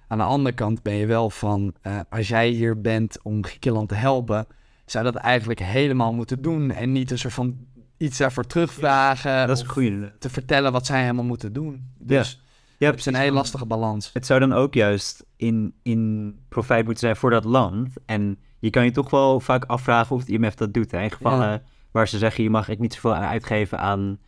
[0.08, 3.88] aan de andere kant ben je wel van, uh, als jij hier bent om Griekenland
[3.88, 4.46] te helpen,
[4.86, 6.70] zou dat eigenlijk helemaal moeten doen.
[6.70, 7.56] En niet een soort van
[7.96, 9.46] iets daarvoor terugvragen.
[9.46, 10.12] dat is een goede.
[10.18, 11.90] Te vertellen wat zij helemaal moeten doen.
[11.98, 12.42] Dus
[12.78, 12.90] ja.
[12.90, 14.10] het is een hele lastige balans.
[14.12, 17.88] Het zou dan ook juist in, in profijt moeten zijn voor dat land.
[18.06, 20.90] En je kan je toch wel vaak afvragen of het IMF dat doet.
[20.90, 21.02] Hè?
[21.02, 24.18] In gevallen waar ze zeggen, je mag ik niet zoveel uitgeven aan,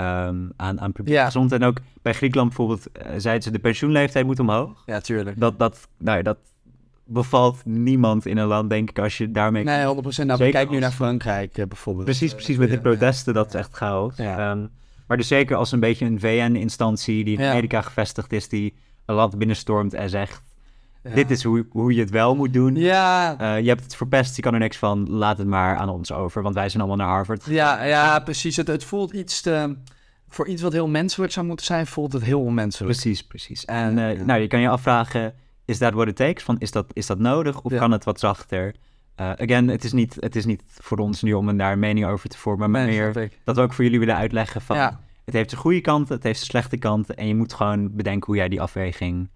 [0.00, 1.24] um, aan, aan publieke ja.
[1.24, 1.60] gezondheid.
[1.60, 4.82] En ook bij Griekenland bijvoorbeeld uh, zeiden ze, de pensioenleeftijd moet omhoog.
[4.86, 5.40] Ja, tuurlijk.
[5.40, 6.38] Dat, dat, nou, dat
[7.04, 9.64] bevalt niemand in een land, denk ik, als je daarmee...
[9.64, 10.24] Nee, 100%.
[10.24, 12.04] Nou, kijk nu naar Frankrijk uh, bijvoorbeeld.
[12.04, 12.56] Precies, precies.
[12.56, 14.16] Met de protesten, dat is echt chaos.
[14.16, 14.50] Ja.
[14.50, 14.70] Um,
[15.06, 18.74] maar dus zeker als een beetje een VN-instantie die in Amerika gevestigd is, die
[19.06, 20.42] een land binnenstormt en zegt
[21.14, 22.74] dit is hoe, hoe je het wel moet doen.
[22.76, 23.40] Ja.
[23.40, 25.10] Uh, je hebt het verpest, je kan er niks van.
[25.10, 27.44] Laat het maar aan ons over, want wij zijn allemaal naar Harvard.
[27.44, 28.56] Ja, ja precies.
[28.56, 29.76] Het, het voelt iets te...
[30.28, 32.92] Voor iets wat heel menselijk zou moeten zijn, voelt het heel onmenselijk.
[32.92, 33.64] Precies, precies.
[33.64, 35.34] En uh, nou, je kan je afvragen,
[35.64, 36.42] is dat what it takes?
[36.42, 38.74] Van, is, dat, is dat nodig of kan het wat zachter?
[39.20, 42.06] Uh, again, het is, niet, het is niet voor ons nu om daar een mening
[42.06, 44.76] over te vormen, maar meer dat we ook voor jullie willen uitleggen van...
[45.24, 48.26] Het heeft zijn goede kanten, het heeft zijn slechte kanten en je moet gewoon bedenken
[48.26, 49.28] hoe jij die afweging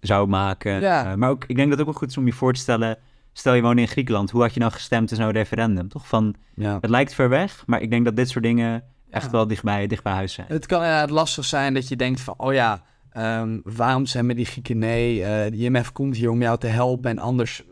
[0.00, 0.80] zou maken.
[0.80, 1.10] Ja.
[1.10, 2.60] Uh, maar ook, ik denk dat het ook wel goed is om je voor te
[2.60, 2.98] stellen.
[3.32, 5.88] Stel je woont in Griekenland, hoe had je nou gestemd in zo'n referendum?
[5.88, 6.78] Toch van, ja.
[6.80, 10.12] het lijkt ver weg, maar ik denk dat dit soort dingen echt wel dichtbij, dichtbij
[10.12, 10.46] huis zijn.
[10.50, 12.82] Het kan inderdaad lastig zijn dat je denkt van, oh ja,
[13.16, 14.78] um, waarom zijn we die Grieken?
[14.78, 17.62] Nee, uh, de IMF komt hier om jou te helpen en anders,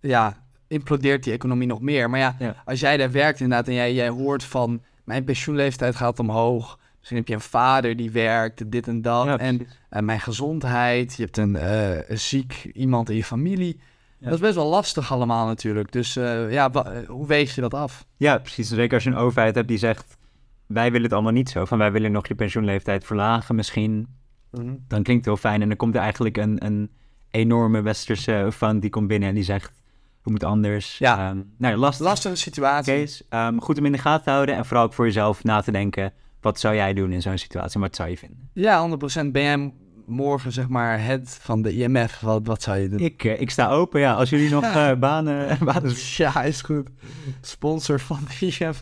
[0.00, 2.10] ja, implodeert die economie nog meer.
[2.10, 6.18] Maar ja, als jij daar werkt inderdaad en jij, jij hoort van, mijn pensioenleeftijd gaat
[6.18, 9.38] omhoog, Misschien heb je een vader die werkt, dit en dat.
[9.38, 11.16] en uh, mijn gezondheid.
[11.16, 13.80] Je hebt een, uh, ziek iemand in je familie.
[14.18, 15.92] Dat is best wel lastig allemaal natuurlijk.
[15.92, 16.70] Dus uh, ja,
[17.06, 18.06] hoe weeg je dat af?
[18.16, 18.68] Ja, precies.
[18.68, 20.16] Zeker als je een overheid hebt die zegt...
[20.66, 21.64] wij willen het allemaal niet zo.
[21.64, 24.06] Van wij willen nog je pensioenleeftijd verlagen misschien.
[24.50, 24.74] Mhm.
[24.88, 25.62] Dan klinkt het heel fijn.
[25.62, 26.90] En dan komt er eigenlijk een, een
[27.30, 29.72] enorme westerse fund die komt binnen en die zegt...
[30.22, 30.98] hoe moet anders?
[30.98, 33.08] Ja, um, nou, lastig, lastige situatie.
[33.30, 35.72] Um, goed om in de gaten te houden en vooral ook voor jezelf na te
[35.72, 36.12] denken
[36.46, 37.80] wat zou jij doen in zo'n situatie?
[37.80, 38.50] Wat zou je vinden?
[38.52, 39.26] Ja, 100%.
[39.32, 39.72] Ben jij
[40.06, 42.20] morgen zeg maar het van de IMF?
[42.20, 42.98] Wat, wat zou je doen?
[42.98, 44.14] Ik, uh, ik sta open, ja.
[44.14, 45.94] Als jullie nog uh, banen, banen...
[46.16, 46.88] Ja, is goed.
[47.40, 48.80] Sponsor van de IMF.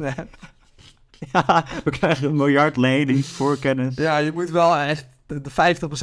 [1.33, 3.95] ja, we krijgen een miljard lening voor kennis.
[3.95, 5.51] Ja, je moet wel echt de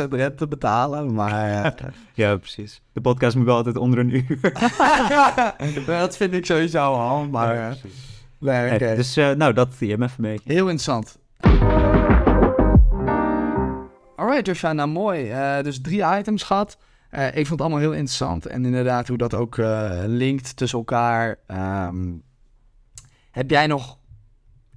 [0.06, 1.66] 50% rente betalen, maar...
[1.66, 1.90] Uh...
[2.14, 2.82] ja, precies.
[2.94, 4.40] De podcast moet wel altijd onder een uur.
[5.86, 7.78] dat vind ik sowieso al, maar...
[8.40, 8.96] Nee, okay.
[8.96, 10.54] Dus nou, dat IMF een beetje.
[10.54, 11.20] Heel interessant.
[14.16, 15.32] Alright, nou mooi.
[15.32, 16.78] Uh, dus drie items gehad.
[17.12, 18.46] Uh, ik vond het allemaal heel interessant.
[18.46, 21.40] En inderdaad, hoe dat ook uh, linkt tussen elkaar.
[21.88, 22.24] Um,
[23.32, 23.98] heb jij nog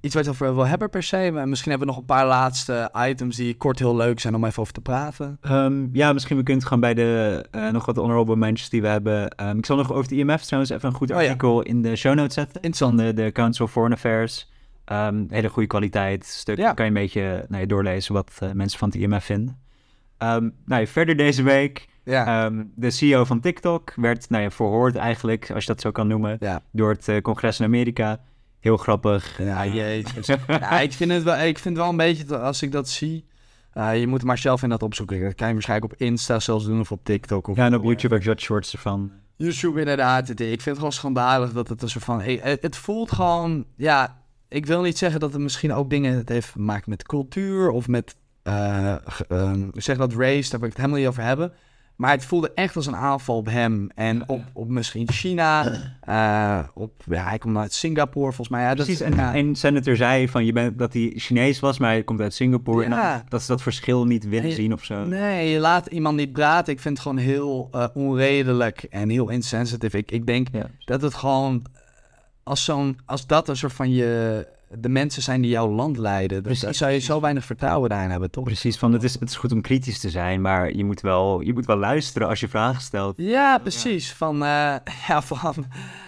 [0.01, 1.31] iets wat je over wil hebben per se?
[1.45, 4.61] Misschien hebben we nog een paar laatste items die kort heel leuk zijn om even
[4.61, 5.37] over te praten.
[5.41, 9.47] Um, ja, misschien we kunnen gaan bij de nog wat honorable mentions die we hebben.
[9.47, 11.69] Um, ik zal nog over de IMF trouwens even een goed artikel oh, ja.
[11.69, 12.61] in de show notes zetten.
[12.61, 12.95] Interessant.
[12.95, 14.53] Van de, de Council of Foreign Affairs.
[14.91, 16.57] Um, hele goede kwaliteit stuk.
[16.57, 16.73] Ja.
[16.73, 19.59] Kan je een beetje nou, doorlezen wat uh, mensen van het IMF vinden.
[20.19, 22.45] Um, nou, verder deze week Ja.
[22.45, 26.07] Ehm, de CEO van TikTok werd nou ja, verhoord eigenlijk, als je dat zo kan
[26.07, 26.61] noemen, ja.
[26.71, 28.19] door het uh, congres in Amerika.
[28.59, 29.37] Heel grappig.
[29.37, 30.37] Ja, jeetje.
[30.47, 33.25] ja, ik, vind het wel, ik vind wel een beetje, als ik dat zie...
[33.73, 35.21] Uh, je moet maar zelf in dat opzoeken.
[35.21, 37.47] Dat kan je waarschijnlijk op Insta zelfs doen of op TikTok.
[37.47, 39.11] Of ja, en op YouTube heb je wat shorts ervan.
[39.35, 40.29] YouTube inderdaad.
[40.29, 42.21] Ik vind het gewoon schandalig dat het een soort van...
[42.21, 43.65] Hey, het voelt gewoon...
[43.75, 47.69] Ja, ik wil niet zeggen dat het misschien ook dingen het heeft gemaakt met cultuur
[47.69, 48.15] of met...
[48.43, 48.95] Uh,
[49.73, 51.53] zeg dat race, daar wil ik het helemaal niet over hebben.
[51.95, 53.89] Maar het voelde echt als een aanval op hem.
[53.95, 55.65] En op, op misschien China.
[56.09, 58.61] Uh, op, ja, hij komt uit Singapore, volgens mij.
[58.61, 59.33] Ja, Precies, en, ja.
[59.33, 62.85] en senator zei van je bent, dat hij Chinees was, maar hij komt uit Singapore.
[62.85, 65.05] En dat ze dat verschil niet willen zien of zo.
[65.05, 66.73] Nee, je laat iemand niet praten.
[66.73, 69.97] Ik vind het gewoon heel uh, onredelijk en heel insensitive.
[69.97, 70.47] Ik, ik denk
[70.85, 71.65] dat het gewoon...
[72.47, 76.43] Als, zo'n, als dat een soort van je de mensen zijn die jouw land leiden.
[76.43, 78.43] Dus daar zou je zo weinig vertrouwen daarin hebben, toch?
[78.43, 81.41] Precies, van het is, het is goed om kritisch te zijn, maar je moet wel,
[81.41, 83.13] je moet wel luisteren als je vragen stelt.
[83.17, 84.13] Ja, precies.
[84.13, 84.75] Van, uh,
[85.07, 85.65] ja, van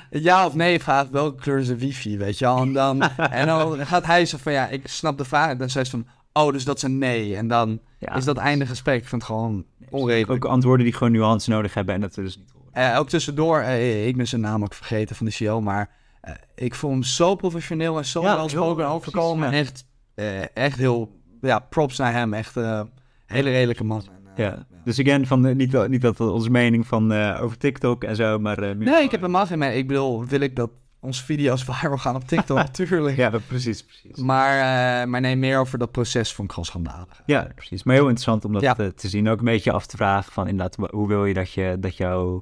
[0.09, 2.57] ja of nee vraagt welke kleur is de wifi, weet je wel.
[2.57, 3.01] En dan,
[3.41, 5.49] en dan gaat hij zo van, ja, ik snap de vraag.
[5.49, 6.07] En dan zegt ze van,
[6.43, 7.35] oh, dus dat is een nee.
[7.35, 7.79] En dan
[8.15, 9.01] is dat einde gesprek.
[9.01, 10.45] Ik vind het gewoon onredelijk.
[10.45, 12.91] Ook antwoorden die gewoon nuance nodig hebben en dat we dus niet horen.
[12.91, 15.95] Uh, ook tussendoor, uh, ik ben zijn naam ook vergeten van de CEO, maar...
[16.27, 19.47] Eh, ik vond hem zo professioneel en zo ja, welgesproken overkomen.
[19.47, 21.11] En echt, uh, echt heel,
[21.41, 22.33] ja, props naar hem.
[22.33, 22.81] Echt uh,
[23.25, 24.03] hele redelijke man.
[24.35, 24.65] ja.
[24.83, 28.75] Dus again, van, niet, niet dat onze mening van over TikTok en zo, maar...
[28.75, 29.79] nee, ik heb helemaal geen mening.
[29.79, 30.69] Ik bedoel, wil ik dat
[30.99, 33.17] onze video's viral gaan op TikTok, natuurlijk.
[33.17, 34.17] Ja, precies, precies.
[34.17, 37.83] Maar, maar nee, meer over dat proces van ik Ja, precies.
[37.83, 39.29] Maar heel interessant om dat te, te, zien.
[39.29, 42.41] Ook een beetje af te vragen van inderdaad, hoe wil je dat je, dat jou,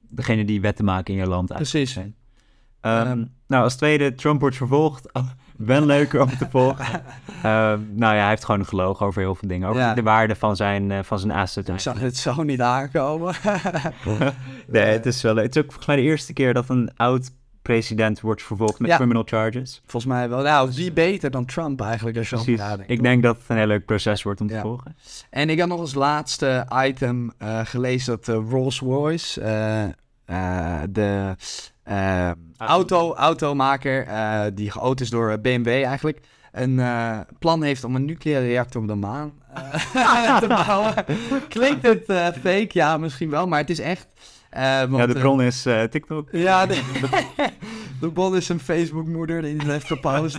[0.00, 1.54] degene die wetten maken in je land...
[1.54, 1.92] Precies.
[1.92, 2.14] Zijn.
[2.80, 5.12] Um, nou, als tweede, Trump wordt vervolgd.
[5.12, 7.02] Oh, ben leuker om te volgen.
[7.44, 9.68] um, nou ja, hij heeft gewoon gelogen over heel veel dingen.
[9.68, 11.68] Over de waarde van zijn, uh, van zijn asset.
[11.68, 13.34] Ik zag het zo niet aankomen.
[14.66, 15.36] nee, het is wel...
[15.36, 17.30] Het is ook volgens mij de eerste keer dat een oud
[17.66, 19.82] president wordt vervolgd met criminal charges.
[19.86, 20.42] Volgens mij wel.
[20.42, 22.60] Nou, wie beter dan Trump eigenlijk als je Precies.
[22.86, 24.96] Ik denk dat het een heel leuk proces wordt om te volgen.
[25.30, 29.40] En ik had nog als laatste item uh, gelezen dat uh, Rolls-Royce,
[30.26, 31.34] uh, de
[31.88, 36.20] uh, auto, automaker, uh, die geoot is door BMW eigenlijk,
[36.52, 39.32] een uh, plan heeft om een nucleaire reactor op de maan
[40.40, 40.94] te bouwen.
[41.48, 42.04] Klinkt het
[42.40, 42.68] fake?
[42.68, 44.06] Ja, misschien wel, maar het is echt.
[44.88, 46.28] Want, ja, de bron is TikTok.
[46.32, 46.82] Ja, de,
[48.00, 50.38] de bron is een Facebook-moeder die heeft gepost.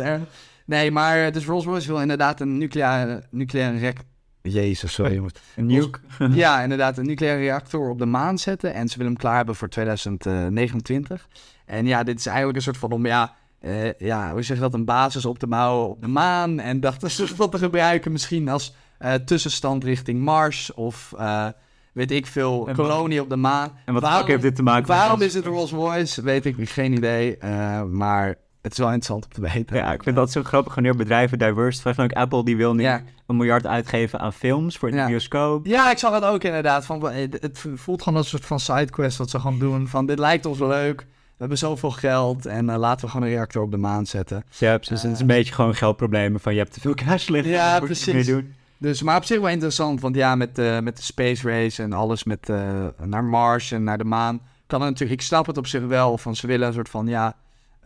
[0.65, 4.05] nee, maar dus Rolls-Royce wil inderdaad een nucleaire, nucleaire reactor
[4.41, 5.33] Jezus, sorry jongens.
[5.55, 5.99] Nuke?
[6.31, 8.73] ja, inderdaad, een nucleaire reactor op de maan zetten.
[8.73, 11.27] En ze willen hem klaar hebben voor 2029.
[11.65, 14.63] En ja, dit is eigenlijk een soort van om, ja, uh, ja hoe zeg je
[14.63, 16.59] dat, een basis op te bouwen op de maan.
[16.59, 21.13] En dat is dus wat te gebruiken misschien als uh, tussenstand richting Mars of...
[21.19, 21.47] Uh,
[21.93, 23.71] weet ik veel, kolonie op de maan.
[23.85, 26.21] En wat waarom, heeft dit te maken Waarom is het Rolls-Royce?
[26.21, 27.37] Weet ik geen idee.
[27.91, 29.75] maar het is wel interessant om te weten.
[29.75, 31.93] Ja, ik vind dat zo grappig wanneer bedrijven diverse.
[31.97, 35.07] Ook Apple die wil nu een miljard uitgeven aan films voor de ja.
[35.07, 35.65] bioscoop.
[35.65, 36.85] Ja, ik zag het ook inderdaad.
[36.85, 39.87] Van, het voelt gewoon als een soort van sidequest wat ze gaan doen.
[39.87, 40.99] Van dit lijkt ons leuk.
[40.99, 44.43] We hebben zoveel geld en uh, laten we gewoon een reactor op de maan zetten.
[44.57, 45.01] Ja, precies.
[45.01, 47.51] het is een beetje gewoon geldproblemen van je hebt te veel cash liggen.
[47.51, 48.25] Ja, precies.
[48.25, 48.53] Doen.
[48.77, 51.93] Dus, maar op zich wel interessant, want ja, met, uh, met de space race en
[51.93, 55.57] alles met uh, naar Mars en naar de maan, kan het natuurlijk, ik snap het
[55.57, 57.35] op zich wel, van ze willen een soort van, ja,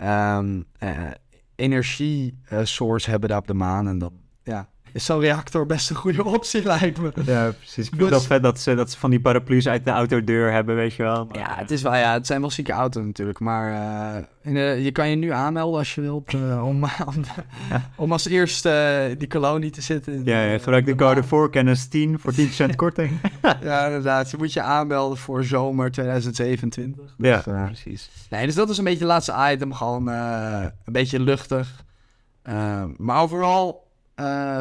[0.03, 1.11] um, uh,
[1.55, 3.87] energie source hebben daar op de maan.
[3.87, 7.11] En dan ja, is zo'n reactor best een goede optie, lijkt me.
[7.25, 7.87] Ja, precies.
[7.87, 10.75] Ik vind dus, vet dat ze, dat ze van die paraplu's uit de autodeur hebben,
[10.75, 11.27] weet je wel.
[11.31, 13.39] ja, het, is wel, ja, het zijn wel zieke auto's natuurlijk.
[13.39, 17.23] Maar uh, je kan je nu aanmelden als je wilt uh, om, om,
[17.95, 20.25] om, als eerste die kolonie te zitten.
[20.25, 23.19] Ja, ja gebruik de code voorkennis 10 voor 10 cent korting.
[23.41, 24.31] ja, inderdaad.
[24.31, 27.15] Je moet je aanmelden voor zomer 2027.
[27.17, 28.09] Ja, dus, precies.
[28.29, 29.73] Nee, dus dat is een beetje het laatste item.
[29.73, 31.83] Gewoon een beetje luchtig.
[32.97, 33.89] maar overal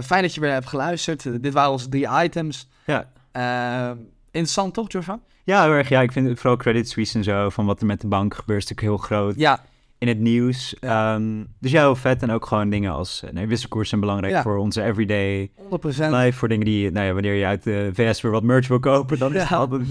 [0.03, 1.43] fijn dat je weer hebt geluisterd.
[1.43, 2.69] Dit waren onze drie items.
[2.85, 3.09] Ja.
[3.33, 3.97] Uh,
[4.31, 5.21] interessant toch, Joshua?
[5.45, 5.89] Ja, heel erg.
[5.89, 8.35] Ja, ik vind het vooral Credit Suisse en zo, van wat er met de bank
[8.35, 9.35] gebeurt, is natuurlijk heel groot.
[9.37, 9.65] Ja.
[9.99, 10.77] In het nieuws.
[10.81, 11.15] Ja.
[11.15, 12.23] Um, dus ja, heel vet.
[12.23, 14.43] En ook gewoon dingen als nee, wisselkoers zijn belangrijk ja.
[14.43, 15.65] voor onze everyday 100%.
[15.87, 16.33] life.
[16.33, 19.19] Voor dingen die, nou ja, wanneer je uit de VS weer wat merch wil kopen,
[19.19, 19.83] dan is het altijd...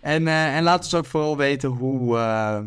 [0.00, 2.58] En, uh, en laat ons ook vooral weten hoe, uh,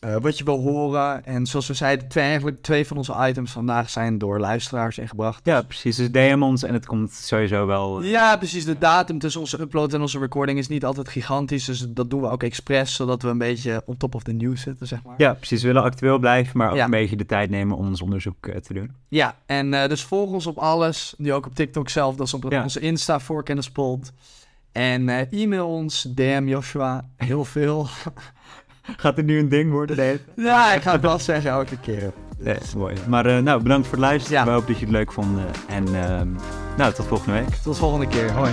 [0.00, 1.24] uh, wat je wil horen.
[1.24, 5.40] En zoals we zeiden, twee, eigenlijk twee van onze items vandaag zijn door luisteraars ingebracht.
[5.44, 5.96] Ja, precies.
[5.96, 8.02] Dus DM ons en het komt sowieso wel...
[8.02, 8.64] Ja, precies.
[8.64, 11.64] De datum tussen onze upload en onze recording is niet altijd gigantisch.
[11.64, 14.60] Dus dat doen we ook expres, zodat we een beetje on top of the news
[14.60, 15.14] zitten, zeg maar.
[15.18, 15.60] Ja, precies.
[15.60, 18.56] We willen actueel blijven, maar ook een beetje de tijd nemen om ons onderzoek uh,
[18.56, 18.92] te doen.
[19.08, 21.14] Ja, en uh, dus volg ons op alles.
[21.16, 22.62] Nu ook op TikTok zelf, dat is op ja.
[22.62, 24.12] onze Insta, Voorkennispot.
[24.72, 27.88] En e-mail ons, DM Joshua, heel veel.
[28.96, 29.96] Gaat er nu een ding worden?
[29.96, 30.20] Nee.
[30.36, 32.12] Ja, ik ga het wel zeggen elke keer.
[32.38, 32.94] Nee, is mooi.
[33.08, 34.38] Maar nou, bedankt voor het luisteren.
[34.38, 34.44] Ja.
[34.44, 35.38] We hopen dat je het leuk vond.
[35.68, 36.28] En ehm,
[36.76, 37.54] nou, tot volgende week.
[37.62, 38.32] Tot volgende keer.
[38.32, 38.50] Hoi.